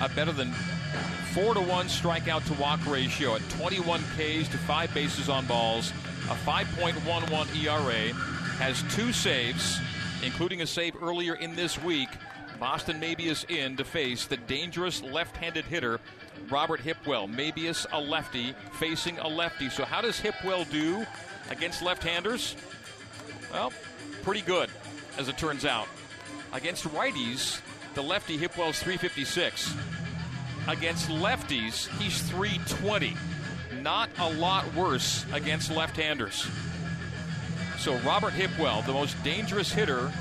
A 0.00 0.08
better 0.08 0.32
than 0.32 0.52
four 1.32 1.54
to 1.54 1.60
one 1.60 1.86
strikeout 1.86 2.46
to 2.46 2.54
walk 2.60 2.84
ratio 2.86 3.34
at 3.34 3.48
21 3.50 4.00
Ks 4.16 4.48
to 4.48 4.58
five 4.58 4.92
bases 4.92 5.28
on 5.28 5.46
balls, 5.46 5.92
a 6.30 6.34
5.11 6.34 7.64
ERA, 7.64 8.12
has 8.58 8.82
two 8.94 9.12
saves, 9.12 9.78
including 10.24 10.62
a 10.62 10.66
save 10.66 10.94
earlier 11.02 11.34
in 11.34 11.56
this 11.56 11.82
week. 11.82 12.08
Boston 12.60 13.00
Mabius 13.00 13.48
in 13.50 13.76
to 13.76 13.84
face 13.84 14.26
the 14.26 14.36
dangerous 14.36 15.02
left-handed 15.02 15.64
hitter 15.64 15.98
Robert 16.50 16.80
Hipwell. 16.80 17.28
Mabius 17.28 17.86
a 17.92 18.00
lefty 18.00 18.54
facing 18.78 19.18
a 19.18 19.26
lefty. 19.26 19.68
So 19.68 19.84
how 19.84 20.00
does 20.00 20.20
Hipwell 20.20 20.70
do 20.70 21.04
against 21.50 21.82
left-handers? 21.82 22.56
Well, 23.52 23.72
pretty 24.22 24.42
good, 24.42 24.70
as 25.18 25.28
it 25.28 25.38
turns 25.38 25.64
out. 25.64 25.88
Against 26.52 26.84
righties, 26.84 27.60
the 27.94 28.02
lefty 28.02 28.38
Hipwell's 28.38 28.78
356. 28.80 29.74
Against 30.68 31.08
lefties, 31.08 31.88
he's 31.98 32.22
320. 32.22 33.16
Not 33.80 34.10
a 34.18 34.30
lot 34.34 34.72
worse 34.74 35.26
against 35.32 35.70
left-handers. 35.72 36.46
So 37.78 37.96
Robert 37.98 38.32
Hipwell, 38.32 38.86
the 38.86 38.92
most 38.92 39.20
dangerous 39.24 39.72
hitter 39.72 40.12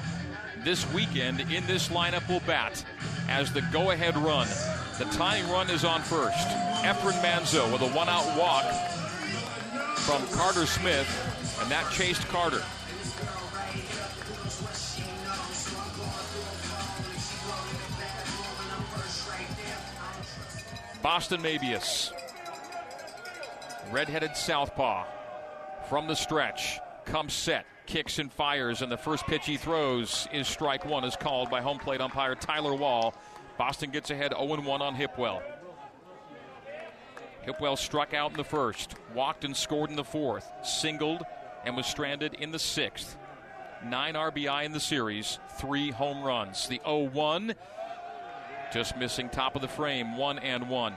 this 0.64 0.92
weekend 0.94 1.42
in 1.42 1.66
this 1.68 1.90
lineup, 1.90 2.28
will 2.28 2.42
bat 2.48 2.84
as 3.30 3.54
the 3.54 3.62
go-ahead 3.72 4.18
run. 4.18 4.48
The 4.98 5.06
tying 5.16 5.48
run 5.50 5.70
is 5.70 5.86
on 5.86 6.02
first. 6.02 6.48
Efren 6.84 7.22
Manzo 7.22 7.72
with 7.72 7.82
a 7.82 7.90
one-out 7.96 8.38
walk 8.38 8.66
from 9.98 10.26
Carter 10.30 10.66
Smith, 10.66 11.08
and 11.62 11.70
that 11.70 11.90
chased 11.92 12.28
Carter. 12.30 12.64
Boston 21.02 21.42
Mabius. 21.42 22.12
Red-headed 23.92 24.38
southpaw 24.38 25.06
from 25.90 26.08
the 26.08 26.16
stretch. 26.16 26.80
Comes 27.06 27.34
set, 27.34 27.66
kicks 27.88 28.20
and 28.20 28.32
fires, 28.32 28.84
and 28.84 28.92
the 28.92 28.98
first 28.98 29.26
pitch 29.26 29.48
he 29.48 29.58
throws 29.58 30.28
is 30.32 30.48
strike 30.48 30.86
one, 30.86 31.04
is 31.04 31.16
called 31.16 31.50
by 31.50 31.62
home 31.62 31.80
plate 31.80 32.02
umpire 32.02 32.36
Tyler 32.36 32.76
Wall. 32.76 33.16
Boston 33.58 33.90
gets 33.90 34.12
ahead 34.12 34.32
0-1 34.32 34.80
on 34.80 34.96
Hipwell. 34.96 35.42
Hipwell 37.48 37.78
struck 37.78 38.14
out 38.14 38.32
in 38.32 38.38
the 38.38 38.44
first, 38.44 38.94
walked 39.16 39.44
and 39.44 39.58
scored 39.58 39.90
in 39.90 39.96
the 39.96 40.04
fourth, 40.04 40.48
singled 40.64 41.24
and 41.66 41.76
was 41.76 41.88
stranded 41.88 42.36
in 42.36 42.52
the 42.52 42.60
sixth. 42.60 43.18
Nine 43.84 44.14
RBI 44.14 44.66
in 44.66 44.72
the 44.72 44.80
series, 44.80 45.40
three 45.60 45.90
home 45.90 46.22
runs. 46.24 46.68
The 46.68 46.80
0 46.86 47.10
1 47.10 47.56
just 48.72 48.98
missing 48.98 49.30
top 49.30 49.56
of 49.56 49.62
the 49.62 49.68
frame, 49.68 50.18
one 50.18 50.40
and 50.40 50.70
one. 50.70 50.94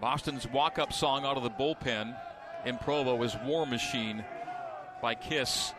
Boston's 0.00 0.46
walk 0.48 0.78
up 0.78 0.92
song 0.92 1.24
out 1.24 1.36
of 1.36 1.42
the 1.42 1.50
bullpen 1.50 2.16
in 2.64 2.78
Provo 2.78 3.22
is 3.22 3.36
War 3.44 3.66
Machine 3.66 4.24
by 5.02 5.14
Kiss. 5.14 5.72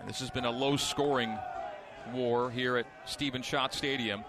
And 0.00 0.08
this 0.08 0.20
has 0.20 0.30
been 0.30 0.44
a 0.44 0.50
low 0.50 0.76
scoring 0.76 1.36
war 2.12 2.50
here 2.50 2.76
at 2.76 2.86
Stephen 3.04 3.42
Schott 3.42 3.74
Stadium. 3.74 4.24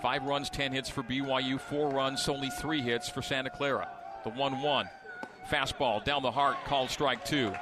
Five 0.00 0.24
runs, 0.24 0.48
ten 0.48 0.72
hits 0.72 0.88
for 0.88 1.02
BYU, 1.02 1.60
four 1.60 1.90
runs, 1.90 2.28
only 2.28 2.50
three 2.50 2.80
hits 2.80 3.08
for 3.08 3.20
Santa 3.20 3.50
Clara. 3.50 3.88
The 4.24 4.30
1 4.30 4.62
1. 4.62 4.88
Fastball 5.50 6.04
down 6.04 6.22
the 6.22 6.30
heart, 6.30 6.56
called 6.66 6.90
strike 6.90 7.24
two. 7.24 7.52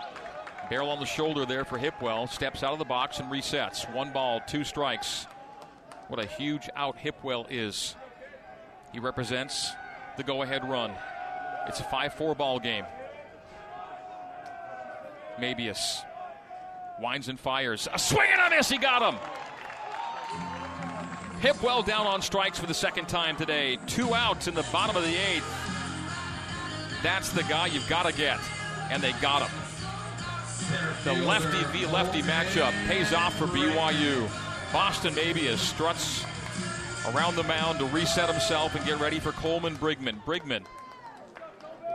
Barrel 0.70 0.90
on 0.90 1.00
the 1.00 1.06
shoulder 1.06 1.46
there 1.46 1.64
for 1.64 1.78
Hipwell. 1.78 2.28
Steps 2.28 2.62
out 2.62 2.72
of 2.72 2.78
the 2.78 2.84
box 2.84 3.20
and 3.20 3.30
resets. 3.30 3.90
One 3.94 4.12
ball, 4.12 4.40
two 4.46 4.64
strikes. 4.64 5.26
What 6.08 6.22
a 6.22 6.26
huge 6.26 6.68
out 6.76 6.96
Hipwell 6.98 7.46
is. 7.50 7.96
He 8.92 8.98
represents 8.98 9.72
the 10.16 10.22
go 10.22 10.42
ahead 10.42 10.68
run. 10.68 10.92
It's 11.66 11.80
a 11.80 11.84
5 11.84 12.14
4 12.14 12.34
ball 12.34 12.60
game. 12.60 12.84
Mabius 15.38 16.02
winds 17.00 17.28
and 17.28 17.38
fires. 17.38 17.88
A 17.92 17.98
swing 17.98 18.28
and 18.32 18.52
a 18.52 18.56
miss. 18.56 18.68
He 18.68 18.78
got 18.78 19.02
him. 19.02 19.20
Hipwell 21.40 21.86
down 21.86 22.06
on 22.06 22.20
strikes 22.20 22.58
for 22.58 22.66
the 22.66 22.74
second 22.74 23.08
time 23.08 23.36
today. 23.36 23.78
Two 23.86 24.14
outs 24.14 24.48
in 24.48 24.54
the 24.54 24.66
bottom 24.72 24.96
of 24.96 25.04
the 25.04 25.16
eighth. 25.16 25.46
That's 27.02 27.30
the 27.30 27.44
guy 27.44 27.66
you've 27.66 27.88
got 27.88 28.06
to 28.06 28.12
get. 28.12 28.40
And 28.90 29.02
they 29.02 29.12
got 29.20 29.48
him. 29.48 29.67
The 31.04 31.12
lefty 31.12 31.64
v 31.72 31.86
lefty 31.86 32.22
matchup 32.22 32.72
pays 32.86 33.12
off 33.12 33.36
for 33.36 33.46
BYU. 33.46 34.28
Boston 34.72 35.14
Mabius 35.14 35.58
struts 35.58 36.24
around 37.14 37.36
the 37.36 37.44
mound 37.44 37.78
to 37.78 37.86
reset 37.86 38.28
himself 38.28 38.74
and 38.74 38.84
get 38.84 38.98
ready 38.98 39.20
for 39.20 39.32
Coleman 39.32 39.76
Brigman. 39.76 40.22
Brigman 40.24 40.64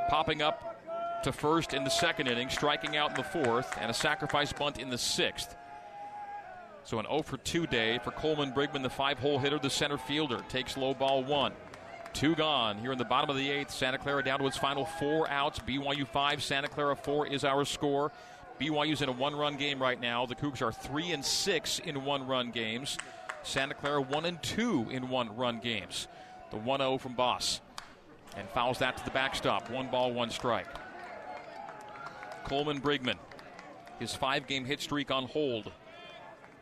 popping 0.10 0.42
up 0.42 1.22
to 1.24 1.34
first 1.34 1.74
in 1.74 1.84
the 1.84 1.90
second 1.90 2.28
inning, 2.28 2.50
striking 2.50 2.96
out 2.96 3.12
in 3.12 3.18
the 3.18 3.24
fourth, 3.24 3.78
and 3.80 3.92
a 3.92 3.94
sacrifice 3.94 4.54
bunt 4.54 4.80
in 4.80 4.90
the 4.90 4.98
sixth. 4.98 5.56
So 6.86 7.00
an 7.00 7.06
0 7.06 7.24
for 7.24 7.38
2 7.38 7.68
day 7.68 8.00
for 8.04 8.12
Coleman 8.12 8.52
Brigman, 8.54 8.84
the 8.84 8.90
five 8.90 9.20
hole 9.20 9.38
hitter, 9.38 9.60
the 9.60 9.70
center 9.70 9.98
fielder. 9.98 10.40
Takes 10.50 10.78
low 10.78 10.94
ball 10.94 11.24
one. 11.24 11.52
Two 12.14 12.36
gone 12.36 12.78
here 12.78 12.92
in 12.92 12.98
the 12.98 13.06
bottom 13.06 13.30
of 13.30 13.36
the 13.36 13.50
eighth. 13.50 13.72
Santa 13.72 13.98
Clara 13.98 14.24
down 14.24 14.40
to 14.40 14.48
its 14.48 14.58
final 14.58 14.86
four 14.86 15.30
outs. 15.30 15.60
BYU 15.60 16.08
five, 16.08 16.44
Santa 16.44 16.68
Clara 16.68 16.96
four 16.96 17.28
is 17.28 17.44
our 17.44 17.66
score. 17.66 18.12
BYU's 18.60 19.02
in 19.02 19.10
a 19.10 19.14
one 19.14 19.36
run 19.36 19.58
game 19.58 19.82
right 19.82 20.00
now. 20.00 20.26
The 20.26 20.36
Cougs 20.36 20.62
are 20.62 20.72
three 20.72 21.12
and 21.12 21.24
six 21.24 21.80
in 21.80 22.04
one 22.06 22.28
run 22.28 22.52
games. 22.52 22.98
Santa 23.44 23.74
Clara 23.74 24.02
one 24.02 24.26
and 24.26 24.42
two 24.42 24.88
in 24.90 25.10
one 25.10 25.36
run 25.36 25.60
games. 25.60 26.08
The 26.52 26.60
1 26.60 26.80
0 26.82 27.00
from 27.00 27.14
Boss. 27.14 27.62
And 28.38 28.48
fouls 28.50 28.78
that 28.78 28.96
to 28.98 29.06
the 29.06 29.12
backstop. 29.12 29.72
One 29.72 29.90
ball, 29.90 30.14
one 30.14 30.30
strike. 30.30 30.68
Coleman 32.46 32.80
Brigman. 32.80 33.18
His 34.00 34.14
five 34.14 34.46
game 34.46 34.64
hit 34.64 34.80
streak 34.80 35.10
on 35.10 35.26
hold. 35.26 35.72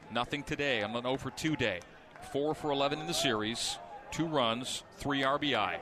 Nothing 0.09 0.43
today 0.43 0.81
on 0.81 0.95
an 0.95 1.03
0 1.03 1.17
for 1.17 1.31
2 1.31 1.57
day. 1.57 1.81
4 2.31 2.55
for 2.55 2.71
11 2.71 2.99
in 2.99 3.07
the 3.07 3.13
series, 3.13 3.77
two 4.11 4.27
runs, 4.27 4.83
three 4.97 5.21
RBI. 5.21 5.77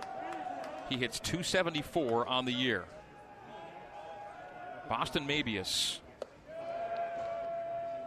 He 0.89 0.97
hits 0.97 1.19
274 1.19 2.27
on 2.27 2.45
the 2.45 2.51
year. 2.51 2.85
Boston 4.89 5.27
Mabius 5.27 5.99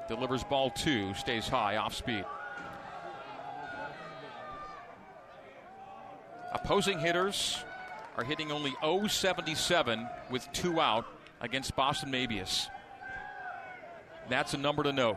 delivers 0.08 0.42
ball 0.42 0.70
two, 0.70 1.14
stays 1.14 1.48
high, 1.48 1.76
off 1.76 1.94
speed. 1.94 2.24
Opposing 6.52 6.98
hitters 6.98 7.64
are 8.16 8.24
hitting 8.24 8.50
only 8.50 8.74
077 9.08 10.08
with 10.28 10.46
two 10.52 10.80
out 10.80 11.06
against 11.40 11.74
Boston 11.76 12.10
Mabius. 12.10 12.66
That's 14.28 14.52
a 14.52 14.58
number 14.58 14.82
to 14.82 14.92
note 14.92 15.16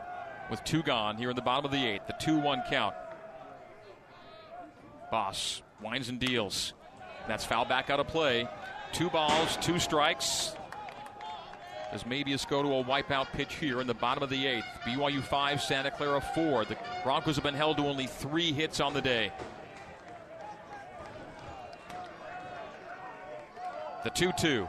with 0.50 0.62
two 0.64 0.82
gone 0.82 1.16
here 1.16 1.30
in 1.30 1.36
the 1.36 1.42
bottom 1.42 1.64
of 1.64 1.72
the 1.72 1.84
eighth. 1.84 2.06
The 2.06 2.14
2 2.14 2.38
1 2.38 2.62
count. 2.70 2.94
Boss 5.10 5.62
winds 5.82 6.08
and 6.08 6.18
deals. 6.18 6.72
That's 7.28 7.44
foul 7.44 7.64
back 7.64 7.90
out 7.90 8.00
of 8.00 8.06
play. 8.08 8.48
Two 8.92 9.10
balls, 9.10 9.56
two 9.60 9.78
strikes. 9.78 10.56
Does 11.92 12.04
Mabius 12.04 12.46
go 12.46 12.62
to 12.62 12.68
a 12.68 12.84
wipeout 12.84 13.26
pitch 13.32 13.54
here 13.54 13.80
in 13.80 13.86
the 13.86 13.94
bottom 13.94 14.22
of 14.22 14.30
the 14.30 14.46
eighth? 14.46 14.66
BYU 14.84 15.22
5, 15.22 15.62
Santa 15.62 15.90
Clara 15.90 16.20
4. 16.20 16.64
The 16.64 16.76
Broncos 17.04 17.36
have 17.36 17.44
been 17.44 17.54
held 17.54 17.76
to 17.76 17.84
only 17.84 18.06
three 18.06 18.52
hits 18.52 18.80
on 18.80 18.92
the 18.92 19.00
day. 19.00 19.32
The 24.04 24.10
2 24.10 24.32
2. 24.32 24.68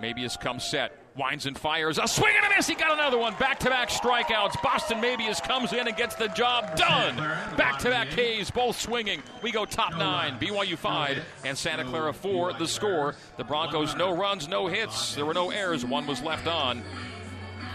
Mabius 0.00 0.38
comes 0.38 0.64
set 0.64 0.92
winds 1.16 1.46
and 1.46 1.56
fires. 1.58 1.98
A 1.98 2.06
swing 2.06 2.34
and 2.36 2.52
a 2.52 2.56
miss. 2.56 2.66
He 2.66 2.74
got 2.74 2.92
another 2.92 3.18
one. 3.18 3.34
Back 3.34 3.58
to 3.60 3.70
back 3.70 3.88
strikeouts. 3.88 4.62
Boston 4.62 5.00
Mabius 5.00 5.42
comes 5.42 5.72
in 5.72 5.86
and 5.86 5.96
gets 5.96 6.14
the 6.14 6.28
job 6.28 6.76
done. 6.76 7.16
Back 7.56 7.78
to 7.80 7.90
back 7.90 8.10
K's, 8.10 8.50
both 8.50 8.80
swinging. 8.80 9.22
We 9.42 9.52
go 9.52 9.64
top 9.64 9.96
nine. 9.96 10.38
BYU 10.38 10.76
five 10.76 11.24
and 11.44 11.56
Santa 11.56 11.84
Clara 11.84 12.12
four. 12.12 12.52
The 12.52 12.66
score. 12.66 13.14
The 13.36 13.44
Broncos 13.44 13.94
no 13.96 14.16
runs, 14.16 14.48
no 14.48 14.66
hits. 14.66 15.14
There 15.14 15.26
were 15.26 15.34
no 15.34 15.50
errors. 15.50 15.84
One 15.84 16.06
was 16.06 16.22
left 16.22 16.46
on. 16.46 16.82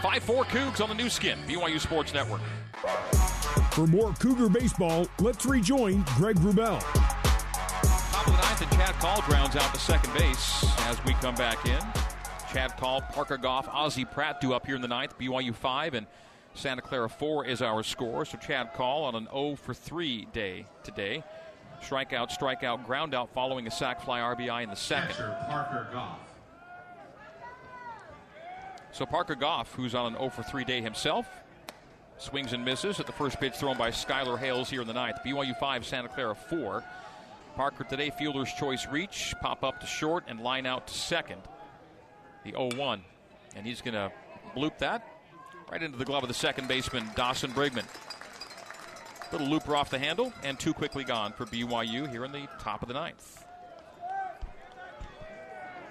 5 0.02 0.22
4 0.24 0.44
Cougs 0.46 0.80
on 0.80 0.88
the 0.88 0.96
Nu 0.96 1.08
Skin, 1.08 1.38
BYU 1.46 1.78
Sports 1.78 2.12
Network. 2.12 2.40
For 3.70 3.86
more 3.86 4.12
Cougar 4.14 4.48
baseball, 4.48 5.06
let's 5.20 5.46
rejoin 5.46 6.04
Greg 6.16 6.36
Wrubell. 6.38 6.80
Top 8.10 8.26
of 8.26 8.32
the 8.32 8.42
ninth, 8.42 8.62
and 8.62 8.70
Chad 8.72 8.94
Call 8.96 9.22
grounds 9.22 9.54
out 9.54 9.72
to 9.72 9.78
second 9.78 10.12
base 10.12 10.64
as 10.80 11.02
we 11.04 11.12
come 11.14 11.36
back 11.36 11.64
in. 11.66 12.01
Chad 12.52 12.76
Call, 12.76 13.00
Parker 13.00 13.38
Goff, 13.38 13.66
Ozzie 13.68 14.04
Pratt 14.04 14.42
due 14.42 14.52
up 14.52 14.66
here 14.66 14.76
in 14.76 14.82
the 14.82 14.88
ninth. 14.88 15.18
BYU 15.18 15.54
5 15.54 15.94
and 15.94 16.06
Santa 16.54 16.82
Clara 16.82 17.08
4 17.08 17.46
is 17.46 17.62
our 17.62 17.82
score. 17.82 18.26
So 18.26 18.36
Chad 18.36 18.74
Call 18.74 19.04
on 19.04 19.14
an 19.14 19.26
0 19.32 19.56
for 19.56 19.72
3 19.72 20.26
day 20.34 20.66
today. 20.84 21.24
Strikeout, 21.80 22.30
strikeout, 22.30 22.84
ground 22.84 23.14
out 23.14 23.32
following 23.32 23.66
a 23.66 23.70
sac 23.70 24.02
fly 24.02 24.20
RBI 24.20 24.64
in 24.64 24.68
the 24.68 24.76
second. 24.76 25.16
Parker 25.48 25.88
Goff. 25.94 26.18
So 28.92 29.06
Parker 29.06 29.34
Goff, 29.34 29.72
who's 29.72 29.94
on 29.94 30.12
an 30.12 30.18
0 30.18 30.28
for 30.28 30.42
3 30.42 30.62
day 30.64 30.82
himself, 30.82 31.26
swings 32.18 32.52
and 32.52 32.62
misses 32.62 33.00
at 33.00 33.06
the 33.06 33.12
first 33.12 33.40
pitch 33.40 33.54
thrown 33.54 33.78
by 33.78 33.90
Skylar 33.90 34.38
Hales 34.38 34.68
here 34.68 34.82
in 34.82 34.86
the 34.86 34.92
ninth. 34.92 35.16
BYU 35.24 35.58
5, 35.58 35.86
Santa 35.86 36.08
Clara 36.08 36.34
4. 36.34 36.84
Parker 37.56 37.84
today, 37.84 38.10
fielder's 38.10 38.52
choice 38.52 38.86
reach, 38.88 39.34
pop 39.40 39.64
up 39.64 39.80
to 39.80 39.86
short 39.86 40.24
and 40.26 40.40
line 40.40 40.66
out 40.66 40.86
to 40.88 40.94
second 40.94 41.40
the 42.44 42.50
0 42.50 42.70
1. 42.76 43.02
And 43.56 43.66
he's 43.66 43.80
going 43.80 43.94
to 43.94 44.10
loop 44.56 44.78
that 44.78 45.06
right 45.70 45.82
into 45.82 45.98
the 45.98 46.04
glove 46.04 46.22
of 46.22 46.28
the 46.28 46.34
second 46.34 46.68
baseman, 46.68 47.08
Dawson 47.16 47.50
Brigman. 47.52 47.84
Little 49.32 49.46
looper 49.46 49.74
off 49.74 49.88
the 49.88 49.98
handle, 49.98 50.32
and 50.42 50.58
too 50.58 50.74
quickly 50.74 51.04
gone 51.04 51.32
for 51.32 51.46
BYU 51.46 52.10
here 52.10 52.24
in 52.24 52.32
the 52.32 52.46
top 52.60 52.82
of 52.82 52.88
the 52.88 52.94
ninth. 52.94 53.44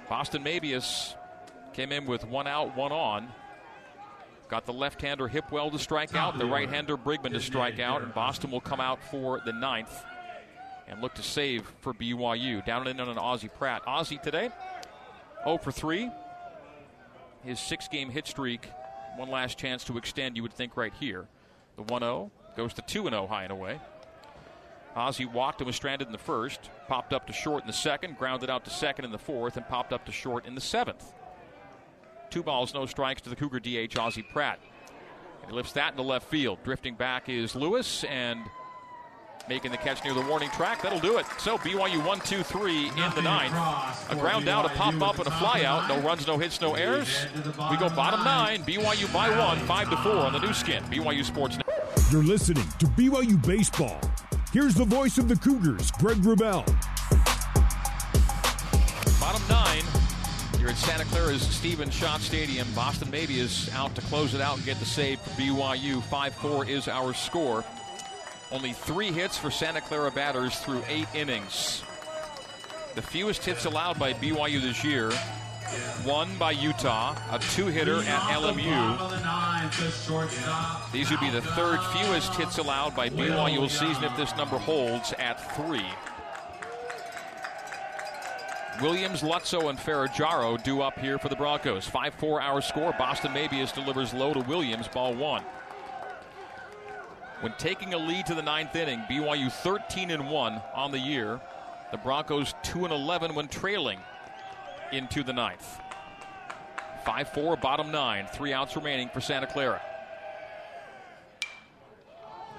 Boston 0.08 0.44
Mabius 0.44 1.16
came 1.74 1.92
in 1.92 2.06
with 2.06 2.26
one 2.26 2.46
out, 2.46 2.76
one 2.76 2.92
on. 2.92 3.30
Got 4.50 4.66
the 4.66 4.74
left 4.74 5.02
hander 5.02 5.30
Hipwell 5.30 5.72
to 5.72 5.80
strike 5.80 6.14
out, 6.14 6.38
the 6.38 6.46
right 6.46 6.70
hander 6.70 6.98
Brigman 6.98 7.32
to 7.32 7.40
strike 7.40 7.80
out, 7.80 8.02
and 8.04 8.14
Boston 8.14 8.52
will 8.52 8.62
come 8.62 8.82
out 8.82 9.02
for 9.06 9.42
the 9.46 9.54
ninth 9.54 10.04
and 10.88 11.02
look 11.02 11.14
to 11.16 11.24
save 11.24 11.72
for 11.80 11.94
BYU. 11.94 12.64
Down 12.66 12.82
and 12.82 12.90
in 12.90 13.00
on 13.00 13.10
an 13.10 13.18
Ozzie 13.18 13.48
Pratt. 13.48 13.82
Ozzie 13.88 14.20
today, 14.22 14.50
0 15.46 15.58
for 15.58 15.72
3, 15.72 16.12
his 17.44 17.60
six 17.60 17.88
game 17.88 18.10
hit 18.10 18.28
streak. 18.28 18.70
One 19.18 19.30
last 19.30 19.58
chance 19.58 19.84
to 19.86 19.98
extend, 19.98 20.38
you 20.38 20.44
would 20.44 20.54
think, 20.54 20.78
right 20.78 20.94
here. 21.00 21.28
The 21.76 21.84
1 21.84 22.02
0 22.02 22.32
goes 22.56 22.74
to 22.74 22.82
2 22.82 23.04
0 23.04 23.28
high 23.28 23.44
and 23.44 23.52
away. 23.52 23.80
Ozzie 24.96 25.26
walked 25.26 25.62
and 25.62 25.68
was 25.68 25.76
stranded 25.76 26.08
in 26.08 26.12
the 26.12 26.18
first, 26.18 26.70
popped 26.88 27.14
up 27.14 27.26
to 27.28 27.34
short 27.34 27.64
in 27.64 27.68
the 27.68 27.74
second, 27.74 28.18
grounded 28.18 28.50
out 28.50 28.66
to 28.66 28.72
second 28.72 29.06
in 29.06 29.12
the 29.12 29.18
fourth, 29.18 29.56
and 29.56 29.68
popped 29.68 29.94
up 29.94 30.06
to 30.06 30.12
short 30.12 30.46
in 30.46 30.54
the 30.54 30.62
seventh. 30.62 31.14
Two 32.30 32.44
balls, 32.44 32.74
no 32.74 32.86
strikes 32.86 33.22
to 33.22 33.30
the 33.30 33.36
Cougar 33.36 33.60
DH, 33.60 33.98
Ozzie 33.98 34.24
Pratt. 34.24 34.60
he 35.48 35.52
lifts 35.54 35.74
that 35.74 35.92
into 35.92 36.04
left 36.04 36.30
field. 36.30 36.60
Drifting 36.64 36.96
back 36.96 37.30
is 37.30 37.56
Lewis, 37.56 38.04
and 38.06 38.42
making 39.48 39.72
the 39.72 39.78
catch 39.78 40.04
near 40.04 40.14
the 40.14 40.22
warning 40.22 40.50
track. 40.52 40.82
That'll 40.82 41.00
do 41.00 41.18
it. 41.18 41.26
So 41.38 41.58
BYU 41.58 42.06
1 42.06 42.20
2 42.22 42.44
3 42.44 42.88
in 42.88 42.96
the 43.16 43.22
ninth. 43.22 43.54
A 44.10 44.16
ground 44.16 44.48
out, 44.48 44.66
a 44.66 44.70
pop 44.70 45.02
up, 45.02 45.18
and 45.18 45.28
a 45.28 45.32
fly 45.32 45.64
out. 45.64 45.88
No 45.90 46.00
runs, 46.00 46.28
no 46.28 46.38
hits, 46.38 46.62
no 46.62 46.76
errors. 46.76 47.26
We 47.70 47.78
go 47.78 47.90
bottom 47.90 48.24
nine. 48.24 48.64
BYU 48.64 49.12
by 49.14 49.30
one, 49.38 49.60
5 49.60 49.90
to 49.90 49.98
4 49.98 50.12
on 50.12 50.34
the 50.34 50.40
Nu 50.40 50.54
Skin. 50.54 50.84
BYU 50.86 51.24
Sports 51.24 51.58
Network. 51.58 51.72
You're 52.12 52.24
listening 52.24 52.68
to 52.80 52.86
BYU 52.88 53.46
Baseball. 53.46 54.00
Here's 54.52 54.76
the 54.76 54.86
voice 54.86 55.18
of 55.18 55.30
the 55.30 55.36
Cougars, 55.38 55.92
Greg 55.92 56.18
Wrubell. 56.18 56.66
Bottom 59.20 59.42
nine. 59.48 59.84
Here 60.58 60.68
at 60.68 60.76
Santa 60.76 61.06
Clara's 61.06 61.42
Stephen 61.42 61.90
Schott 61.90 62.20
Stadium. 62.22 62.68
Boston 62.76 63.08
Mabius 63.08 63.74
out 63.74 63.96
to 63.96 64.02
close 64.02 64.34
it 64.34 64.42
out 64.42 64.58
and 64.58 64.66
get 64.66 64.78
the 64.80 64.86
save 64.86 65.20
for 65.20 65.30
BYU. 65.42 66.04
5 66.04 66.36
4 66.36 66.66
is 66.68 66.88
our 66.88 67.14
score. 67.14 67.64
Only 68.52 68.74
three 68.74 69.12
hits 69.12 69.38
for 69.38 69.50
Santa 69.50 69.80
Clara 69.80 70.12
batters 70.12 70.60
through 70.60 70.84
eight 70.90 71.08
innings. 71.14 71.84
The 72.96 73.02
fewest 73.02 73.46
hits 73.46 73.64
allowed 73.66 73.98
by 73.98 74.12
BYU 74.14 74.62
this 74.62 74.84
year. 74.84 75.12
One 76.04 76.38
by 76.38 76.52
Utah, 76.52 77.16
a 77.32 77.40
two 77.40 77.68
hitter 77.68 78.00
at 78.00 78.22
LMU. 78.34 78.98
These 80.92 81.10
would 81.10 81.22
be 81.22 81.30
the 81.30 81.42
third 81.42 81.80
fewest 81.94 82.36
hits 82.36 82.58
allowed 82.58 82.94
by 82.94 83.10
BYU 83.10 83.62
all 83.62 83.70
season 83.70 84.04
if 84.04 84.18
this 84.18 84.36
number 84.36 84.58
holds 84.58 85.14
at 85.14 85.56
three. 85.56 85.86
Williams, 88.82 89.22
Lutzo, 89.22 89.70
and 89.70 89.80
Ferragamo 89.80 90.62
do 90.62 90.82
up 90.82 91.00
here 91.00 91.18
for 91.18 91.30
the 91.30 91.36
Broncos. 91.36 91.88
5 91.88 92.16
4 92.16 92.42
hour 92.42 92.60
score. 92.62 92.94
Boston 92.98 93.32
Mabius 93.32 93.74
delivers 93.74 94.14
low 94.14 94.34
to 94.34 94.42
Williams, 94.42 94.90
ball 94.90 95.14
one. 95.14 95.44
When 97.42 97.54
taking 97.58 97.96
a 97.96 97.98
lead 97.98 98.28
to 98.28 98.36
the 98.36 98.44
ninth 98.44 98.76
inning, 98.76 99.00
BYU 99.10 99.52
13 99.52 100.12
and 100.12 100.30
1 100.30 100.62
on 100.76 100.92
the 100.92 101.00
year. 101.00 101.42
The 101.92 101.98
Broncos 101.98 102.54
2 102.62 102.86
and 102.86 102.94
11 102.94 103.34
when 103.34 103.48
trailing 103.48 104.00
into 104.92 105.24
the 105.24 105.34
ninth. 105.34 105.80
5 107.04 107.30
4, 107.30 107.58
bottom 107.58 107.92
nine. 107.92 108.28
Three 108.32 108.54
outs 108.54 108.76
remaining 108.76 109.10
for 109.10 109.22
Santa 109.22 109.48
Clara. 109.48 109.82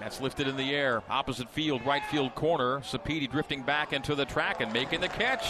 That's 0.00 0.20
lifted 0.20 0.48
in 0.48 0.56
the 0.56 0.74
air. 0.74 1.00
Opposite 1.08 1.48
field, 1.48 1.86
right 1.86 2.04
field 2.06 2.34
corner. 2.34 2.80
Sapedi 2.80 3.30
drifting 3.30 3.62
back 3.62 3.92
into 3.92 4.16
the 4.16 4.24
track 4.24 4.60
and 4.60 4.72
making 4.72 5.00
the 5.00 5.08
catch. 5.08 5.46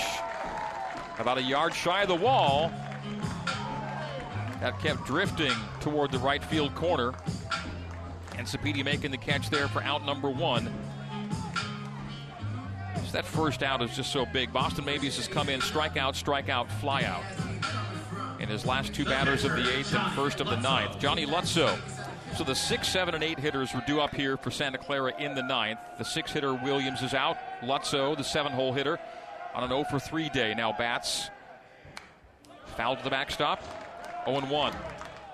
About 1.18 1.38
a 1.38 1.42
yard 1.42 1.74
shy 1.74 2.02
of 2.02 2.08
the 2.08 2.14
wall. 2.14 2.70
That 4.60 4.78
kept 4.80 5.06
drifting 5.06 5.54
toward 5.80 6.12
the 6.12 6.18
right 6.18 6.44
field 6.44 6.74
corner. 6.74 7.14
And 8.42 8.50
Sapedi 8.50 8.84
making 8.84 9.12
the 9.12 9.18
catch 9.18 9.50
there 9.50 9.68
for 9.68 9.84
out 9.84 10.04
number 10.04 10.28
one. 10.28 10.64
So 12.96 13.12
that 13.12 13.24
first 13.24 13.62
out 13.62 13.80
is 13.82 13.94
just 13.94 14.10
so 14.10 14.26
big. 14.26 14.52
Boston 14.52 14.84
Mabius 14.84 15.14
has 15.14 15.28
come 15.28 15.48
in, 15.48 15.60
strikeout, 15.60 16.20
strikeout, 16.20 16.66
flyout. 16.80 17.22
In 18.40 18.48
his 18.48 18.66
last 18.66 18.92
two 18.92 19.04
batters 19.04 19.44
of 19.44 19.52
the 19.52 19.78
eighth 19.78 19.94
and 19.94 20.12
first 20.14 20.40
of 20.40 20.48
the 20.48 20.56
ninth. 20.56 20.98
Johnny 20.98 21.24
Lutzo. 21.24 21.78
So 22.36 22.42
the 22.42 22.56
six, 22.56 22.88
seven, 22.88 23.14
and 23.14 23.22
eight 23.22 23.38
hitters 23.38 23.72
were 23.72 23.84
due 23.86 24.00
up 24.00 24.12
here 24.12 24.36
for 24.36 24.50
Santa 24.50 24.78
Clara 24.78 25.12
in 25.20 25.36
the 25.36 25.42
ninth. 25.44 25.78
The 25.98 26.04
six 26.04 26.32
hitter 26.32 26.52
Williams 26.52 27.00
is 27.00 27.14
out. 27.14 27.36
Lutzo, 27.60 28.16
the 28.16 28.24
seven 28.24 28.50
hole 28.50 28.72
hitter, 28.72 28.98
on 29.54 29.62
an 29.62 29.70
0 29.70 29.84
for 29.84 30.00
3 30.00 30.30
day. 30.30 30.52
Now 30.52 30.72
bats. 30.72 31.30
Foul 32.76 32.96
to 32.96 33.04
the 33.04 33.10
backstop. 33.10 33.62
0 34.26 34.40
1. 34.40 34.72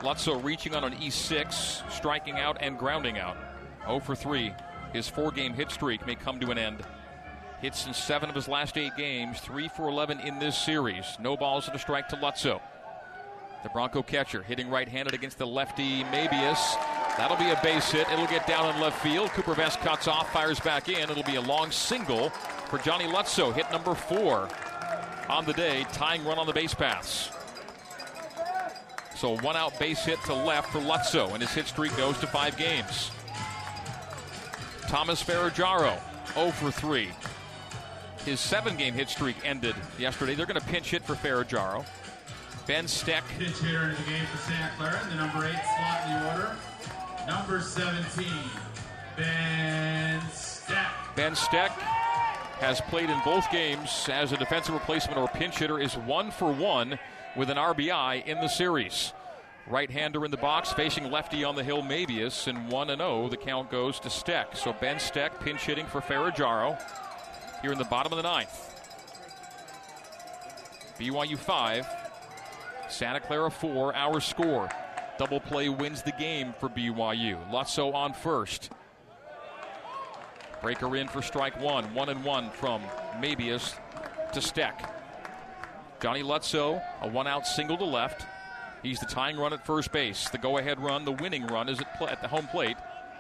Lutzow 0.00 0.42
reaching 0.42 0.74
on 0.74 0.84
an 0.84 0.94
E6, 0.94 1.90
striking 1.90 2.38
out 2.38 2.56
and 2.60 2.78
grounding 2.78 3.18
out. 3.18 3.36
0 3.84 4.00
for 4.00 4.14
3. 4.14 4.54
His 4.92 5.08
four 5.08 5.30
game 5.30 5.54
hit 5.54 5.70
streak 5.70 6.06
may 6.06 6.14
come 6.14 6.38
to 6.40 6.50
an 6.50 6.58
end. 6.58 6.82
Hits 7.60 7.86
in 7.86 7.92
seven 7.92 8.28
of 8.28 8.36
his 8.36 8.46
last 8.46 8.78
eight 8.78 8.96
games, 8.96 9.40
3 9.40 9.68
for 9.68 9.88
11 9.88 10.20
in 10.20 10.38
this 10.38 10.56
series. 10.56 11.04
No 11.20 11.36
balls 11.36 11.66
and 11.66 11.74
a 11.74 11.78
strike 11.78 12.08
to 12.08 12.16
Lutzow. 12.16 12.60
The 13.64 13.68
Bronco 13.70 14.02
catcher 14.02 14.42
hitting 14.44 14.70
right 14.70 14.88
handed 14.88 15.14
against 15.14 15.38
the 15.38 15.46
lefty 15.46 16.04
Mabius. 16.04 16.76
That'll 17.16 17.36
be 17.36 17.50
a 17.50 17.60
base 17.60 17.90
hit. 17.90 18.08
It'll 18.12 18.28
get 18.28 18.46
down 18.46 18.72
in 18.72 18.80
left 18.80 19.02
field. 19.02 19.30
Cooper 19.30 19.54
Vest 19.54 19.80
cuts 19.80 20.06
off, 20.06 20.32
fires 20.32 20.60
back 20.60 20.88
in. 20.88 21.10
It'll 21.10 21.24
be 21.24 21.34
a 21.34 21.40
long 21.40 21.72
single 21.72 22.30
for 22.70 22.78
Johnny 22.78 23.06
Lutzow. 23.06 23.52
Hit 23.52 23.68
number 23.72 23.96
four 23.96 24.48
on 25.28 25.44
the 25.44 25.52
day, 25.54 25.84
tying 25.92 26.24
run 26.24 26.38
on 26.38 26.46
the 26.46 26.52
base 26.52 26.74
paths. 26.74 27.32
So 29.18 29.36
one 29.38 29.56
out 29.56 29.76
base 29.80 30.04
hit 30.04 30.22
to 30.26 30.32
left 30.32 30.70
for 30.70 30.78
Lutzow, 30.78 31.32
and 31.32 31.42
his 31.42 31.52
hit 31.52 31.66
streak 31.66 31.96
goes 31.96 32.16
to 32.20 32.28
five 32.28 32.56
games. 32.56 33.10
Thomas 34.82 35.20
Ferrajaro, 35.20 35.98
0 36.34 36.50
for 36.52 36.70
3. 36.70 37.08
His 38.24 38.38
seven 38.38 38.76
game 38.76 38.94
hit 38.94 39.08
streak 39.08 39.34
ended 39.44 39.74
yesterday. 39.98 40.36
They're 40.36 40.46
going 40.46 40.60
to 40.60 40.66
pinch 40.68 40.90
hit 40.90 41.02
for 41.02 41.14
Ferrajaro. 41.14 41.84
Ben 42.68 42.86
Steck. 42.86 43.24
Pitch 43.40 43.58
hitter 43.58 43.82
in 43.82 43.90
the 43.90 44.02
game 44.08 44.24
for 44.26 44.38
Santa 44.38 44.70
Clara, 44.76 45.00
the 45.08 45.16
number 45.16 45.44
eight 45.46 45.62
slot 45.76 46.06
in 46.06 46.12
the 46.12 46.32
order. 46.32 46.56
Number 47.26 47.60
17, 47.60 48.24
Ben 49.16 50.22
Steck. 50.30 50.92
Ben 51.16 51.34
Steck 51.34 51.72
has 52.60 52.80
played 52.82 53.10
in 53.10 53.20
both 53.24 53.50
games 53.50 54.08
as 54.12 54.30
a 54.30 54.36
defensive 54.36 54.74
replacement 54.74 55.18
or 55.18 55.26
pinch 55.26 55.58
hitter, 55.58 55.80
is 55.80 55.96
one 55.96 56.30
for 56.30 56.52
one 56.52 57.00
with 57.36 57.50
an 57.50 57.56
RBI 57.56 58.26
in 58.26 58.38
the 58.40 58.48
series. 58.48 59.12
Right 59.66 59.90
hander 59.90 60.24
in 60.24 60.30
the 60.30 60.38
box, 60.38 60.72
facing 60.72 61.10
lefty 61.10 61.44
on 61.44 61.54
the 61.54 61.62
hill, 61.62 61.82
Mabius, 61.82 62.46
and 62.46 62.70
1 62.70 62.88
0. 62.88 63.28
The 63.28 63.36
count 63.36 63.70
goes 63.70 64.00
to 64.00 64.10
Steck. 64.10 64.56
So 64.56 64.72
Ben 64.72 64.98
Steck 64.98 65.38
pinch 65.40 65.66
hitting 65.66 65.86
for 65.86 66.00
Ferraggiaro 66.00 66.80
here 67.60 67.72
in 67.72 67.78
the 67.78 67.84
bottom 67.84 68.12
of 68.12 68.16
the 68.16 68.22
ninth. 68.22 68.64
BYU 70.98 71.36
5, 71.36 71.86
Santa 72.88 73.20
Clara 73.20 73.50
4, 73.50 73.94
our 73.94 74.20
score. 74.20 74.68
Double 75.18 75.40
play 75.40 75.68
wins 75.68 76.02
the 76.02 76.12
game 76.12 76.54
for 76.58 76.68
BYU. 76.68 77.36
Lutzow 77.50 77.92
on 77.92 78.14
first. 78.14 78.70
Breaker 80.62 80.96
in 80.96 81.08
for 81.08 81.22
strike 81.22 81.60
one. 81.60 81.92
One 81.94 82.08
and 82.08 82.24
one 82.24 82.50
from 82.50 82.82
Mabius 83.20 83.74
to 84.32 84.40
Steck. 84.40 84.97
Johnny 86.00 86.22
Lutzo, 86.22 86.82
a 87.02 87.08
one 87.08 87.26
out 87.26 87.46
single 87.46 87.76
to 87.76 87.84
left. 87.84 88.24
He's 88.82 89.00
the 89.00 89.06
tying 89.06 89.36
run 89.36 89.52
at 89.52 89.66
first 89.66 89.90
base. 89.90 90.28
The 90.28 90.38
go 90.38 90.58
ahead 90.58 90.78
run, 90.80 91.04
the 91.04 91.12
winning 91.12 91.46
run 91.46 91.68
is 91.68 91.80
at, 91.80 91.98
pl- 91.98 92.08
at 92.08 92.22
the 92.22 92.28
home 92.28 92.46
plate. 92.46 92.76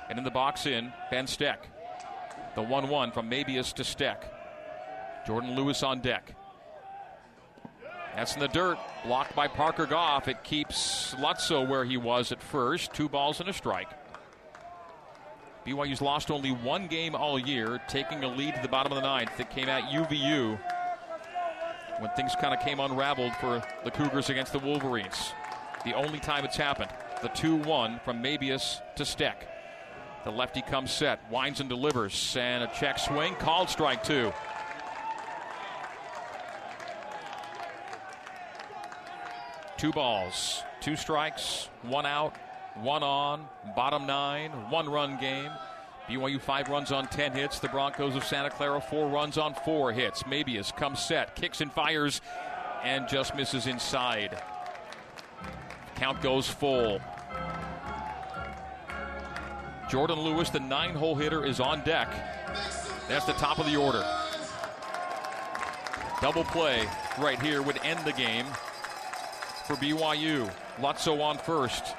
And 0.08 0.18
in 0.18 0.24
the 0.24 0.30
box 0.30 0.66
in, 0.66 0.92
Ben 1.10 1.26
Steck. 1.26 1.66
The 2.54 2.62
1 2.62 2.88
1 2.88 3.12
from 3.12 3.30
Mabius 3.30 3.72
to 3.74 3.84
Steck. 3.84 4.32
Jordan 5.26 5.56
Lewis 5.56 5.82
on 5.82 6.00
deck. 6.00 6.34
That's 8.14 8.34
in 8.34 8.40
the 8.40 8.48
dirt, 8.48 8.78
blocked 9.04 9.36
by 9.36 9.48
Parker 9.48 9.86
Goff. 9.86 10.26
It 10.28 10.42
keeps 10.42 11.14
Lutzo 11.16 11.68
where 11.68 11.84
he 11.84 11.96
was 11.96 12.32
at 12.32 12.42
first. 12.42 12.92
Two 12.94 13.08
balls 13.08 13.40
and 13.40 13.48
a 13.48 13.52
strike. 13.52 13.88
BYU's 15.66 16.00
lost 16.00 16.30
only 16.30 16.50
one 16.50 16.86
game 16.86 17.14
all 17.14 17.38
year, 17.38 17.80
taking 17.88 18.24
a 18.24 18.28
lead 18.28 18.54
to 18.54 18.62
the 18.62 18.68
bottom 18.68 18.90
of 18.92 18.96
the 18.96 19.02
ninth 19.02 19.36
that 19.36 19.50
came 19.50 19.68
at 19.68 19.84
UVU 19.92 20.58
when 21.98 22.10
things 22.10 22.34
kind 22.40 22.54
of 22.54 22.60
came 22.60 22.80
unraveled 22.80 23.34
for 23.36 23.62
the 23.84 23.90
Cougars 23.90 24.30
against 24.30 24.52
the 24.52 24.58
Wolverines. 24.58 25.32
The 25.84 25.94
only 25.94 26.18
time 26.20 26.44
it's 26.44 26.56
happened. 26.56 26.90
The 27.22 27.28
2 27.28 27.56
1 27.56 28.00
from 28.04 28.22
Mabius 28.22 28.80
to 28.96 29.04
Steck. 29.04 29.48
The 30.24 30.30
lefty 30.30 30.62
comes 30.62 30.90
set, 30.90 31.20
winds 31.30 31.60
and 31.60 31.68
delivers, 31.68 32.36
and 32.36 32.64
a 32.64 32.66
check 32.68 32.98
swing, 32.98 33.34
called 33.36 33.70
strike 33.70 34.02
two. 34.02 34.32
Two 39.76 39.92
balls, 39.92 40.64
two 40.80 40.96
strikes, 40.96 41.68
one 41.82 42.04
out, 42.04 42.36
one 42.74 43.04
on, 43.04 43.48
bottom 43.76 44.06
nine, 44.06 44.50
one 44.70 44.88
run 44.88 45.18
game. 45.18 45.50
BYU 46.08 46.40
five 46.40 46.68
runs 46.68 46.90
on 46.90 47.06
10 47.06 47.32
hits. 47.32 47.58
The 47.58 47.68
Broncos 47.68 48.16
of 48.16 48.24
Santa 48.24 48.48
Clara 48.48 48.80
four 48.80 49.08
runs 49.08 49.36
on 49.36 49.54
four 49.54 49.92
hits. 49.92 50.22
Mabius 50.22 50.74
comes 50.74 51.00
set, 51.00 51.36
kicks 51.36 51.60
and 51.60 51.70
fires, 51.70 52.22
and 52.82 53.06
just 53.06 53.34
misses 53.34 53.66
inside. 53.66 54.42
Count 55.96 56.22
goes 56.22 56.48
full. 56.48 57.00
Jordan 59.90 60.20
Lewis, 60.20 60.48
the 60.48 60.60
nine 60.60 60.94
hole 60.94 61.14
hitter, 61.14 61.44
is 61.44 61.60
on 61.60 61.82
deck. 61.82 62.08
That's 63.08 63.26
the 63.26 63.32
top 63.34 63.58
of 63.58 63.66
the 63.66 63.76
order. 63.76 64.04
Double 66.20 66.44
play 66.44 66.84
right 67.18 67.40
here 67.40 67.62
would 67.62 67.78
end 67.84 68.04
the 68.04 68.12
game 68.12 68.46
for 69.66 69.76
BYU. 69.76 70.50
Lutzow 70.80 71.20
on 71.20 71.36
first. 71.38 71.94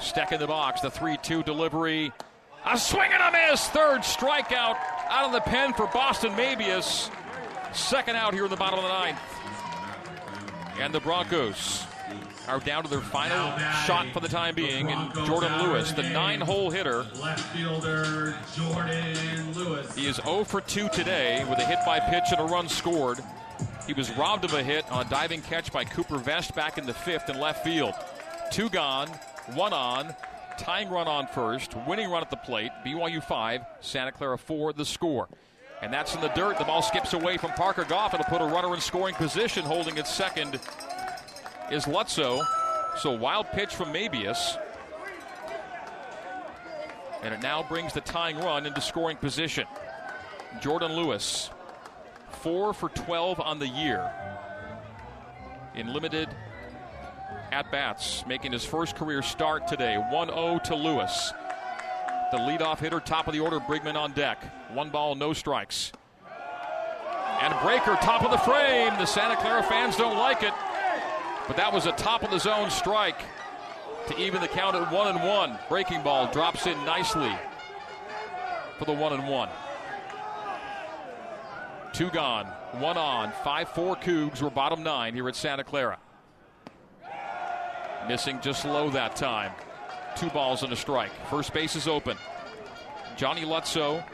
Steck 0.00 0.32
in 0.32 0.40
the 0.40 0.46
box. 0.46 0.80
The 0.80 0.90
3 0.90 1.16
2 1.18 1.42
delivery. 1.42 2.12
A 2.68 2.76
swing 2.76 3.10
and 3.12 3.22
a 3.22 3.30
miss. 3.30 3.68
Third 3.68 4.00
strikeout 4.00 4.76
out 5.08 5.26
of 5.26 5.32
the 5.32 5.40
pen 5.40 5.72
for 5.72 5.86
Boston 5.86 6.32
Mabius. 6.32 7.10
Second 7.72 8.16
out 8.16 8.34
here 8.34 8.44
in 8.44 8.50
the 8.50 8.56
bottom 8.56 8.78
of 8.78 8.84
the 8.84 8.88
ninth. 8.88 9.20
And 10.80 10.92
the 10.92 10.98
Broncos 10.98 11.86
are 12.48 12.58
down 12.58 12.82
to 12.82 12.90
their 12.90 13.00
final 13.00 13.56
shot 13.86 14.06
for 14.12 14.18
the 14.18 14.28
time 14.28 14.56
being. 14.56 14.90
And 14.90 15.14
Jordan 15.26 15.62
Lewis, 15.62 15.92
the 15.92 16.02
nine 16.02 16.40
hole 16.40 16.70
hitter. 16.70 17.04
Left 17.20 17.40
fielder 17.56 18.34
Jordan 18.56 19.52
Lewis. 19.54 19.94
He 19.94 20.08
is 20.08 20.16
0 20.16 20.42
for 20.42 20.60
2 20.60 20.88
today 20.88 21.44
with 21.48 21.60
a 21.60 21.64
hit 21.64 21.78
by 21.86 22.00
pitch 22.00 22.24
and 22.32 22.40
a 22.40 22.44
run 22.44 22.68
scored. 22.68 23.20
He 23.86 23.92
was 23.92 24.10
robbed 24.16 24.44
of 24.44 24.54
a 24.54 24.62
hit 24.62 24.90
on 24.90 25.06
a 25.06 25.08
diving 25.08 25.40
catch 25.42 25.72
by 25.72 25.84
Cooper 25.84 26.18
Vest 26.18 26.54
back 26.56 26.78
in 26.78 26.86
the 26.86 26.94
fifth 26.94 27.30
in 27.30 27.38
left 27.38 27.62
field. 27.62 27.94
Two 28.50 28.68
gone, 28.68 29.08
one 29.54 29.72
on, 29.72 30.14
tying 30.58 30.88
run 30.88 31.08
on 31.08 31.26
first, 31.26 31.74
winning 31.86 32.10
run 32.10 32.22
at 32.22 32.30
the 32.30 32.36
plate. 32.36 32.70
BYU 32.84 33.22
5, 33.22 33.62
Santa 33.80 34.12
Clara 34.12 34.38
4, 34.38 34.72
the 34.72 34.84
score. 34.84 35.28
And 35.82 35.92
that's 35.92 36.14
in 36.14 36.20
the 36.20 36.28
dirt. 36.28 36.58
The 36.58 36.64
ball 36.64 36.82
skips 36.82 37.12
away 37.12 37.36
from 37.36 37.50
Parker 37.52 37.84
Goff. 37.84 38.14
It'll 38.14 38.24
put 38.24 38.40
a 38.40 38.46
runner 38.46 38.74
in 38.74 38.80
scoring 38.80 39.14
position. 39.14 39.64
Holding 39.64 39.98
it 39.98 40.06
second 40.06 40.58
is 41.70 41.84
Lutzo. 41.84 42.42
So 42.98 43.12
wild 43.12 43.46
pitch 43.52 43.74
from 43.74 43.92
Mabius. 43.92 44.58
And 47.22 47.34
it 47.34 47.42
now 47.42 47.62
brings 47.62 47.92
the 47.92 48.00
tying 48.00 48.38
run 48.38 48.66
into 48.66 48.80
scoring 48.80 49.16
position. 49.16 49.66
Jordan 50.60 50.94
Lewis, 50.94 51.50
4 52.42 52.72
for 52.72 52.88
12 52.88 53.40
on 53.40 53.58
the 53.58 53.68
year 53.68 54.10
in 55.74 55.92
limited 55.92 56.28
at 57.52 57.70
bats, 57.70 58.24
making 58.26 58.52
his 58.52 58.64
first 58.64 58.96
career 58.96 59.22
start 59.22 59.66
today. 59.66 59.96
1 59.96 60.28
0 60.28 60.60
to 60.64 60.74
Lewis. 60.74 61.32
The 62.32 62.38
leadoff 62.38 62.78
hitter, 62.78 63.00
top 63.00 63.28
of 63.28 63.32
the 63.32 63.40
order, 63.40 63.60
Brigman 63.60 63.94
on 63.94 64.12
deck. 64.12 64.42
One 64.72 64.90
ball, 64.90 65.14
no 65.14 65.32
strikes. 65.32 65.92
And 67.40 67.54
Breaker, 67.62 67.96
top 68.02 68.22
of 68.22 68.30
the 68.30 68.38
frame. 68.38 68.92
The 68.98 69.06
Santa 69.06 69.36
Clara 69.36 69.62
fans 69.62 69.96
don't 69.96 70.16
like 70.16 70.42
it, 70.42 70.54
but 71.46 71.56
that 71.56 71.72
was 71.72 71.86
a 71.86 71.92
top 71.92 72.22
of 72.22 72.30
the 72.30 72.38
zone 72.38 72.70
strike 72.70 73.20
to 74.08 74.18
even 74.18 74.40
the 74.40 74.48
count 74.48 74.74
at 74.74 74.90
one 74.92 75.08
and 75.08 75.22
one. 75.22 75.58
Breaking 75.68 76.02
ball 76.02 76.30
drops 76.32 76.66
in 76.66 76.82
nicely 76.84 77.32
for 78.78 78.84
the 78.84 78.92
one 78.92 79.12
and 79.12 79.28
one. 79.28 79.48
Two 81.92 82.10
gone, 82.10 82.46
one 82.72 82.96
on. 82.96 83.32
5 83.42 83.68
4 83.70 83.96
Cougs 83.96 84.42
were 84.42 84.50
bottom 84.50 84.82
nine 84.82 85.14
here 85.14 85.28
at 85.28 85.36
Santa 85.36 85.64
Clara. 85.64 85.98
Missing 88.08 88.40
just 88.40 88.64
low 88.64 88.90
that 88.90 89.16
time. 89.16 89.52
Two 90.16 90.28
balls 90.30 90.62
and 90.62 90.72
a 90.72 90.76
strike. 90.76 91.10
First 91.28 91.52
base 91.52 91.74
is 91.74 91.88
open. 91.88 92.16
Johnny 93.16 93.42
Lutzo, 93.42 94.04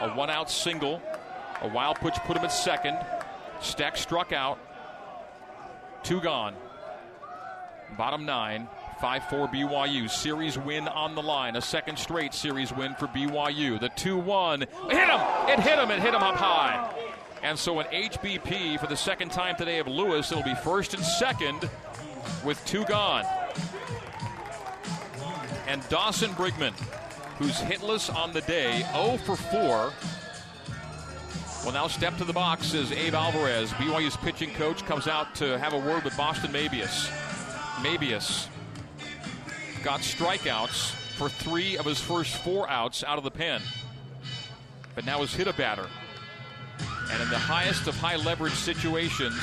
a 0.00 0.10
one 0.10 0.30
out 0.30 0.50
single. 0.50 1.02
A 1.62 1.68
wild 1.68 1.98
pitch 1.98 2.14
put 2.26 2.36
him 2.36 2.44
at 2.44 2.52
second. 2.52 2.98
Steck 3.60 3.96
struck 3.96 4.32
out. 4.32 4.58
Two 6.02 6.20
gone. 6.20 6.54
Bottom 7.96 8.26
nine, 8.26 8.68
5 9.00 9.24
4 9.24 9.48
BYU. 9.48 10.10
Series 10.10 10.58
win 10.58 10.88
on 10.88 11.14
the 11.14 11.22
line. 11.22 11.56
A 11.56 11.60
second 11.60 11.98
straight 11.98 12.34
series 12.34 12.72
win 12.72 12.94
for 12.94 13.06
BYU. 13.08 13.80
The 13.80 13.88
2 13.90 14.18
1. 14.18 14.60
Hit 14.60 14.68
him! 14.68 15.20
It 15.48 15.60
hit 15.60 15.78
him! 15.78 15.90
It 15.90 16.00
hit 16.00 16.14
him 16.14 16.22
up 16.22 16.36
high. 16.36 16.92
And 17.42 17.58
so 17.58 17.78
an 17.80 17.86
HBP 17.86 18.80
for 18.80 18.86
the 18.86 18.96
second 18.96 19.30
time 19.30 19.56
today 19.56 19.78
of 19.78 19.86
Lewis. 19.86 20.30
It'll 20.32 20.44
be 20.44 20.54
first 20.54 20.94
and 20.94 21.02
second 21.04 21.68
with 22.44 22.64
two 22.64 22.84
gone. 22.84 23.24
And 25.66 25.86
Dawson 25.88 26.30
Brigman, 26.32 26.72
who's 27.38 27.56
hitless 27.56 28.14
on 28.14 28.32
the 28.32 28.42
day, 28.42 28.84
0 28.92 29.18
for 29.18 29.36
4. 29.36 29.92
Will 31.64 31.72
now 31.72 31.88
step 31.88 32.16
to 32.18 32.24
the 32.24 32.32
box 32.32 32.74
as 32.74 32.92
Abe 32.92 33.14
Alvarez, 33.14 33.70
BYU's 33.72 34.16
pitching 34.18 34.52
coach, 34.54 34.84
comes 34.84 35.08
out 35.08 35.34
to 35.36 35.58
have 35.58 35.72
a 35.72 35.78
word 35.78 36.04
with 36.04 36.16
Boston 36.16 36.52
Mabius. 36.52 37.08
Mabius 37.82 38.48
got 39.82 40.00
strikeouts 40.00 40.90
for 41.16 41.28
three 41.28 41.78
of 41.78 41.86
his 41.86 42.00
first 42.00 42.36
four 42.38 42.68
outs 42.68 43.02
out 43.02 43.16
of 43.18 43.24
the 43.24 43.30
pen, 43.30 43.62
but 44.94 45.06
now 45.06 45.20
has 45.20 45.32
hit 45.32 45.46
a 45.46 45.52
batter. 45.54 45.86
And 47.14 47.22
in 47.22 47.30
the 47.30 47.38
highest 47.38 47.86
of 47.86 47.96
high 47.96 48.16
leverage 48.16 48.54
situations, 48.54 49.40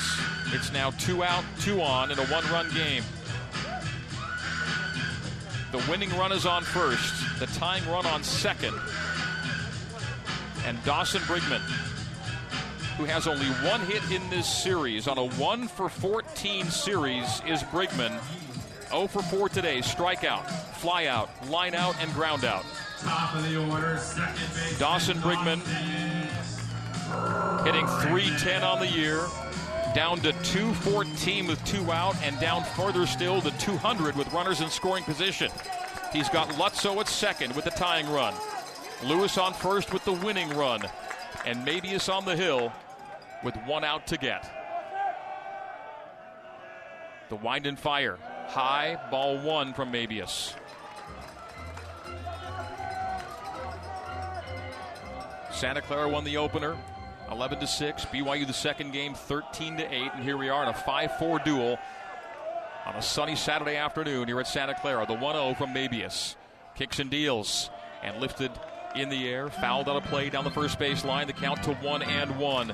it's 0.48 0.70
now 0.72 0.90
two 0.92 1.24
out, 1.24 1.42
two 1.58 1.80
on 1.80 2.10
in 2.10 2.18
a 2.18 2.26
one 2.26 2.44
run 2.52 2.68
game. 2.74 3.02
The 5.72 5.82
winning 5.90 6.10
run 6.18 6.32
is 6.32 6.44
on 6.44 6.64
first, 6.64 7.40
the 7.40 7.46
tying 7.46 7.84
run 7.88 8.04
on 8.04 8.22
second. 8.22 8.78
And 10.66 10.82
Dawson 10.84 11.22
Brigman 11.22 11.62
who 12.98 13.04
has 13.04 13.26
only 13.26 13.46
one 13.66 13.80
hit 13.86 14.02
in 14.10 14.28
this 14.28 14.46
series 14.46 15.08
on 15.08 15.16
a 15.16 15.24
1 15.24 15.68
for 15.68 15.88
14 15.88 16.66
series 16.66 17.42
is 17.46 17.62
Brigman. 17.64 18.20
0 18.90 19.06
for 19.06 19.22
4 19.22 19.48
today. 19.48 19.78
Strikeout, 19.78 20.48
fly 20.76 21.06
out, 21.06 21.30
line 21.48 21.74
out, 21.74 21.96
and 22.00 22.12
ground 22.12 22.44
out. 22.44 22.64
Top 23.00 23.34
of 23.34 23.42
the 23.48 23.56
order, 23.70 23.96
second 23.98 24.34
base. 24.54 24.78
Dawson 24.78 25.16
Brigman 25.18 25.60
hitting 27.64 27.86
310 27.86 28.62
on 28.62 28.80
the 28.80 28.88
year. 28.88 29.26
Down 29.94 30.18
to 30.20 30.32
214 30.32 31.46
with 31.46 31.62
two 31.64 31.92
out, 31.92 32.16
and 32.22 32.38
down 32.40 32.64
further 32.64 33.06
still 33.06 33.40
to 33.42 33.50
200 33.58 34.16
with 34.16 34.32
runners 34.32 34.60
in 34.60 34.70
scoring 34.70 35.04
position. 35.04 35.50
He's 36.12 36.28
got 36.28 36.48
Lutzo 36.50 36.98
at 36.98 37.08
second 37.08 37.54
with 37.54 37.64
the 37.64 37.70
tying 37.70 38.08
run. 38.10 38.34
Lewis 39.04 39.38
on 39.38 39.52
first 39.52 39.92
with 39.92 40.04
the 40.04 40.12
winning 40.12 40.48
run. 40.50 40.80
And 41.44 41.66
Mabius 41.66 42.12
on 42.12 42.24
the 42.24 42.36
hill 42.36 42.72
with 43.42 43.56
one 43.66 43.84
out 43.84 44.06
to 44.08 44.16
get. 44.16 44.50
The 47.28 47.36
wind 47.36 47.66
and 47.66 47.78
fire. 47.78 48.18
High, 48.48 48.98
ball 49.10 49.38
one 49.38 49.72
from 49.72 49.92
Mabius. 49.92 50.54
Santa 55.50 55.82
Clara 55.82 56.08
won 56.08 56.24
the 56.24 56.36
opener 56.36 56.76
11 57.32 57.60
to 57.60 57.66
6. 57.66 58.04
BYU 58.06 58.46
the 58.46 58.52
second 58.52 58.92
game 58.92 59.14
13 59.14 59.78
to 59.78 59.92
8. 59.92 60.10
And 60.14 60.22
here 60.22 60.36
we 60.36 60.50
are 60.50 60.62
in 60.62 60.68
a 60.68 60.74
5 60.74 61.18
4 61.18 61.38
duel 61.40 61.78
on 62.84 62.94
a 62.94 63.02
sunny 63.02 63.34
Saturday 63.34 63.76
afternoon 63.76 64.28
here 64.28 64.38
at 64.38 64.46
Santa 64.46 64.74
Clara. 64.74 65.06
The 65.06 65.14
1 65.14 65.34
0 65.34 65.54
from 65.54 65.74
Mabius. 65.74 66.36
Kicks 66.74 66.98
and 66.98 67.10
deals 67.10 67.70
and 68.02 68.18
lifted 68.18 68.50
in 68.94 69.08
the 69.08 69.28
air. 69.28 69.48
Fouled 69.48 69.88
on 69.88 69.96
a 69.96 70.00
play 70.02 70.28
down 70.28 70.44
the 70.44 70.50
first 70.50 70.78
base 70.78 71.04
line. 71.04 71.26
The 71.26 71.32
count 71.32 71.62
to 71.64 71.74
1 71.74 72.02
and 72.02 72.38
1. 72.38 72.68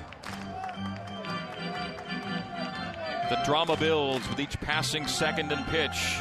The 3.31 3.43
drama 3.45 3.77
builds 3.77 4.29
with 4.29 4.41
each 4.41 4.59
passing 4.61 5.07
second 5.07 5.53
and 5.53 5.65
pitch 5.67 6.19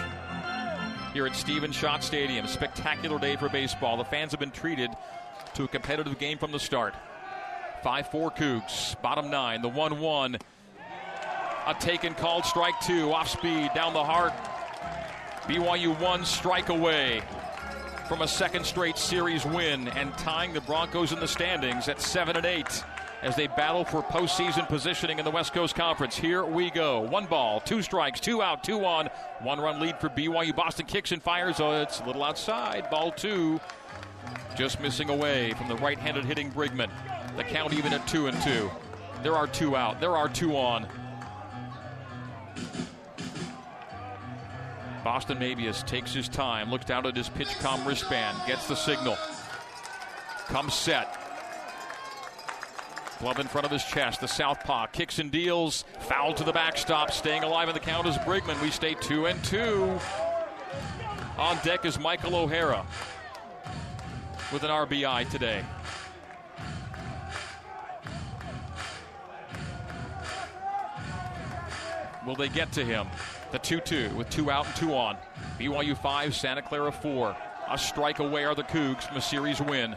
here 1.13 1.25
at 1.25 1.35
Stephen 1.35 1.71
Schott 1.71 2.03
Stadium. 2.03 2.45
Spectacular 2.45 3.17
day 3.17 3.35
for 3.35 3.49
baseball. 3.49 3.97
The 3.97 4.05
fans 4.05 4.31
have 4.31 4.39
been 4.39 4.51
treated 4.51 4.91
to 5.55 5.63
a 5.63 5.67
competitive 5.67 6.19
game 6.19 6.37
from 6.37 6.51
the 6.51 6.59
start. 6.59 6.93
5 7.83 8.11
4 8.11 8.31
Cougs, 8.31 9.01
bottom 9.01 9.29
nine, 9.29 9.61
the 9.61 9.69
1 9.69 9.99
1. 9.99 10.37
A 11.67 11.73
taken 11.73 12.13
called 12.13 12.45
strike 12.45 12.79
two, 12.81 13.11
off 13.11 13.27
speed, 13.27 13.71
down 13.75 13.93
the 13.93 14.03
heart. 14.03 14.31
BYU 15.47 15.97
one 15.99 16.25
strike 16.25 16.69
away 16.69 17.21
from 18.07 18.21
a 18.21 18.27
second 18.27 18.65
straight 18.65 18.97
series 18.97 19.45
win 19.45 19.87
and 19.89 20.13
tying 20.17 20.53
the 20.53 20.61
Broncos 20.61 21.11
in 21.11 21.19
the 21.19 21.27
standings 21.27 21.89
at 21.89 22.01
7 22.01 22.37
and 22.37 22.45
8 22.45 22.83
as 23.21 23.35
they 23.35 23.47
battle 23.47 23.83
for 23.83 24.01
postseason 24.01 24.67
positioning 24.67 25.19
in 25.19 25.25
the 25.25 25.31
West 25.31 25.53
Coast 25.53 25.75
Conference. 25.75 26.15
Here 26.15 26.45
we 26.45 26.69
go. 26.69 27.01
One 27.01 27.25
ball, 27.25 27.59
two 27.59 27.81
strikes, 27.81 28.19
two 28.19 28.41
out, 28.41 28.63
two 28.63 28.85
on. 28.85 29.09
One 29.41 29.59
run 29.59 29.79
lead 29.79 29.99
for 29.99 30.09
BYU. 30.09 30.55
Boston 30.55 30.85
kicks 30.85 31.11
and 31.11 31.21
fires. 31.21 31.59
Oh, 31.59 31.81
it's 31.81 31.99
a 31.99 32.05
little 32.05 32.23
outside. 32.23 32.89
Ball 32.89 33.11
two. 33.11 33.59
Just 34.55 34.79
missing 34.79 35.09
away 35.09 35.51
from 35.53 35.67
the 35.67 35.75
right 35.75 35.97
handed 35.97 36.25
hitting 36.25 36.51
Brigman. 36.51 36.89
The 37.37 37.43
count 37.43 37.73
even 37.73 37.93
at 37.93 38.05
two 38.07 38.25
and 38.27 38.41
two. 38.41 38.69
There 39.21 39.35
are 39.35 39.45
two 39.45 39.75
out. 39.75 40.01
There 40.01 40.17
are 40.17 40.27
two 40.27 40.57
on. 40.57 40.87
Boston 45.03 45.37
Mabius 45.37 45.85
takes 45.85 46.13
his 46.13 46.27
time, 46.27 46.69
looks 46.69 46.85
down 46.85 47.05
at 47.05 47.15
his 47.15 47.29
PitchCom 47.29 47.85
wristband, 47.85 48.37
gets 48.47 48.67
the 48.67 48.75
signal. 48.75 49.15
Comes 50.47 50.73
set. 50.73 51.17
Glove 53.19 53.39
in 53.39 53.47
front 53.47 53.65
of 53.65 53.71
his 53.71 53.83
chest. 53.83 54.19
The 54.21 54.27
southpaw 54.27 54.87
kicks 54.87 55.19
and 55.19 55.31
deals. 55.31 55.85
Foul 56.01 56.33
to 56.33 56.43
the 56.43 56.51
backstop. 56.51 57.11
Staying 57.11 57.43
alive 57.43 57.67
in 57.69 57.73
the 57.73 57.79
count 57.79 58.07
is 58.07 58.17
Brigman. 58.19 58.61
We 58.61 58.71
stay 58.71 58.95
two 58.95 59.27
and 59.27 59.41
two. 59.43 59.99
On 61.37 61.57
deck 61.63 61.85
is 61.85 61.99
Michael 61.99 62.35
O'Hara 62.35 62.85
with 64.51 64.63
an 64.63 64.69
RBI 64.69 65.29
today. 65.29 65.63
Will 72.27 72.35
they 72.35 72.49
get 72.49 72.73
to 72.73 72.83
him? 72.83 73.07
The 73.53 73.59
2 73.59 73.79
2 73.79 74.09
with 74.09 74.29
two 74.29 74.51
out 74.51 74.65
and 74.65 74.75
two 74.75 74.93
on. 74.93 75.17
BYU 75.57 75.97
5, 75.97 76.35
Santa 76.35 76.61
Clara 76.61 76.91
4. 76.91 77.35
A 77.69 77.77
strike 77.77 78.19
away 78.19 78.43
are 78.43 78.53
the 78.53 78.63
Cougs 78.63 79.03
from 79.03 79.17
a 79.17 79.21
series 79.21 79.61
win 79.61 79.95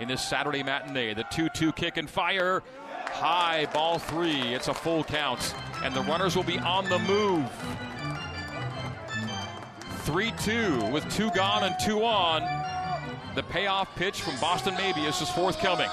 in 0.00 0.08
this 0.08 0.22
Saturday 0.22 0.62
matinee. 0.62 1.12
The 1.12 1.24
2 1.30 1.50
2 1.50 1.72
kick 1.72 1.98
and 1.98 2.08
fire. 2.08 2.62
High 3.10 3.66
ball 3.74 3.98
three. 3.98 4.54
It's 4.54 4.68
a 4.68 4.74
full 4.74 5.04
count. 5.04 5.54
And 5.84 5.94
the 5.94 6.02
runners 6.02 6.34
will 6.34 6.44
be 6.44 6.58
on 6.58 6.88
the 6.88 6.98
move. 7.00 7.50
3 10.04 10.32
2 10.42 10.86
with 10.86 11.08
two 11.14 11.30
gone 11.32 11.64
and 11.64 11.74
two 11.84 12.02
on. 12.04 12.42
The 13.34 13.42
payoff 13.42 13.94
pitch 13.96 14.22
from 14.22 14.38
Boston 14.40 14.74
Mabius 14.74 15.20
is 15.20 15.28
forthcoming. 15.30 15.90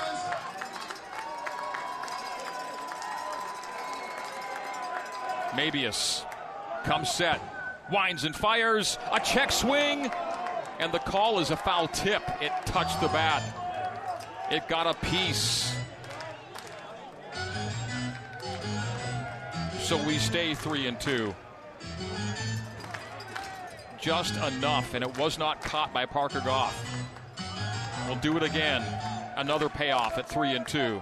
Mabius 5.56 6.26
comes 6.84 7.10
set, 7.10 7.42
winds 7.92 8.24
and 8.24 8.36
fires. 8.36 8.98
A 9.12 9.20
check 9.20 9.52
swing. 9.52 10.12
And 10.80 10.92
the 10.92 11.00
call 11.00 11.40
is 11.40 11.52
a 11.52 11.56
foul 11.56 11.88
tip. 11.88 12.22
It 12.42 12.52
touched 12.66 13.00
the 13.00 13.08
bat. 13.08 13.42
It 14.52 14.68
got 14.68 14.88
a 14.88 14.94
piece. 15.06 15.74
So 19.80 20.04
we 20.06 20.18
stay 20.18 20.54
three 20.54 20.88
and 20.88 21.00
two. 21.00 21.34
Just 24.00 24.36
enough, 24.36 24.94
and 24.94 25.04
it 25.04 25.18
was 25.18 25.40
not 25.40 25.62
caught 25.62 25.94
by 25.94 26.06
Parker 26.06 26.42
Goff. 26.42 26.76
We'll 28.08 28.18
do 28.18 28.36
it 28.38 28.44
again. 28.44 28.84
Another 29.38 29.70
payoff 29.70 30.18
at 30.18 30.28
three 30.30 30.56
and 30.56 30.68
two. 30.68 31.02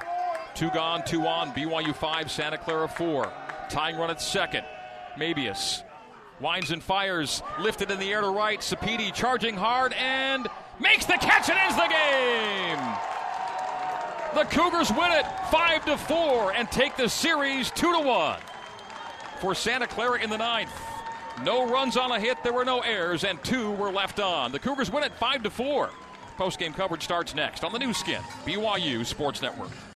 Two 0.53 0.69
gone, 0.69 1.03
two 1.03 1.25
on. 1.25 1.51
BYU 1.53 1.95
five, 1.95 2.29
Santa 2.29 2.57
Clara 2.57 2.87
four. 2.87 3.31
Tying 3.73 3.97
run 3.97 4.11
at 4.11 4.21
second. 4.21 4.63
Mabius 5.17 5.81
winds 6.39 6.69
and 6.69 6.83
fires, 6.83 7.41
lifted 7.59 7.89
in 7.89 7.97
the 7.97 8.11
air 8.11 8.21
to 8.21 8.29
right. 8.29 8.59
Sapedi 8.59 9.11
charging 9.11 9.55
hard 9.55 9.93
and 9.93 10.47
makes 10.79 11.05
the 11.05 11.13
catch 11.13 11.49
and 11.49 11.57
ends 11.57 11.75
the 11.75 11.87
game. 11.87 12.77
The 14.35 14.43
Cougars 14.55 14.91
win 14.91 15.11
it 15.13 15.25
5 15.49 15.85
to 15.85 15.97
4 15.97 16.53
and 16.53 16.69
take 16.69 16.95
the 16.97 17.09
series 17.09 17.71
2 17.71 17.93
to 17.93 18.07
1. 18.07 18.39
For 19.39 19.55
Santa 19.55 19.87
Clara 19.87 20.21
in 20.21 20.29
the 20.29 20.37
ninth. 20.37 20.71
No 21.43 21.67
runs 21.67 21.97
on 21.97 22.11
a 22.11 22.19
hit, 22.19 22.43
there 22.43 22.53
were 22.53 22.65
no 22.65 22.81
errors, 22.81 23.23
and 23.23 23.43
two 23.43 23.71
were 23.71 23.91
left 23.91 24.19
on. 24.19 24.51
The 24.51 24.59
Cougars 24.59 24.91
win 24.91 25.03
it 25.03 25.13
5 25.15 25.41
to 25.41 25.49
4. 25.49 25.89
Post 26.37 26.59
game 26.59 26.73
coverage 26.73 27.03
starts 27.03 27.33
next 27.33 27.63
on 27.63 27.73
the 27.73 27.79
Nu 27.79 27.91
Skin, 27.91 28.21
BYU 28.45 29.03
Sports 29.03 29.41
Network. 29.41 29.71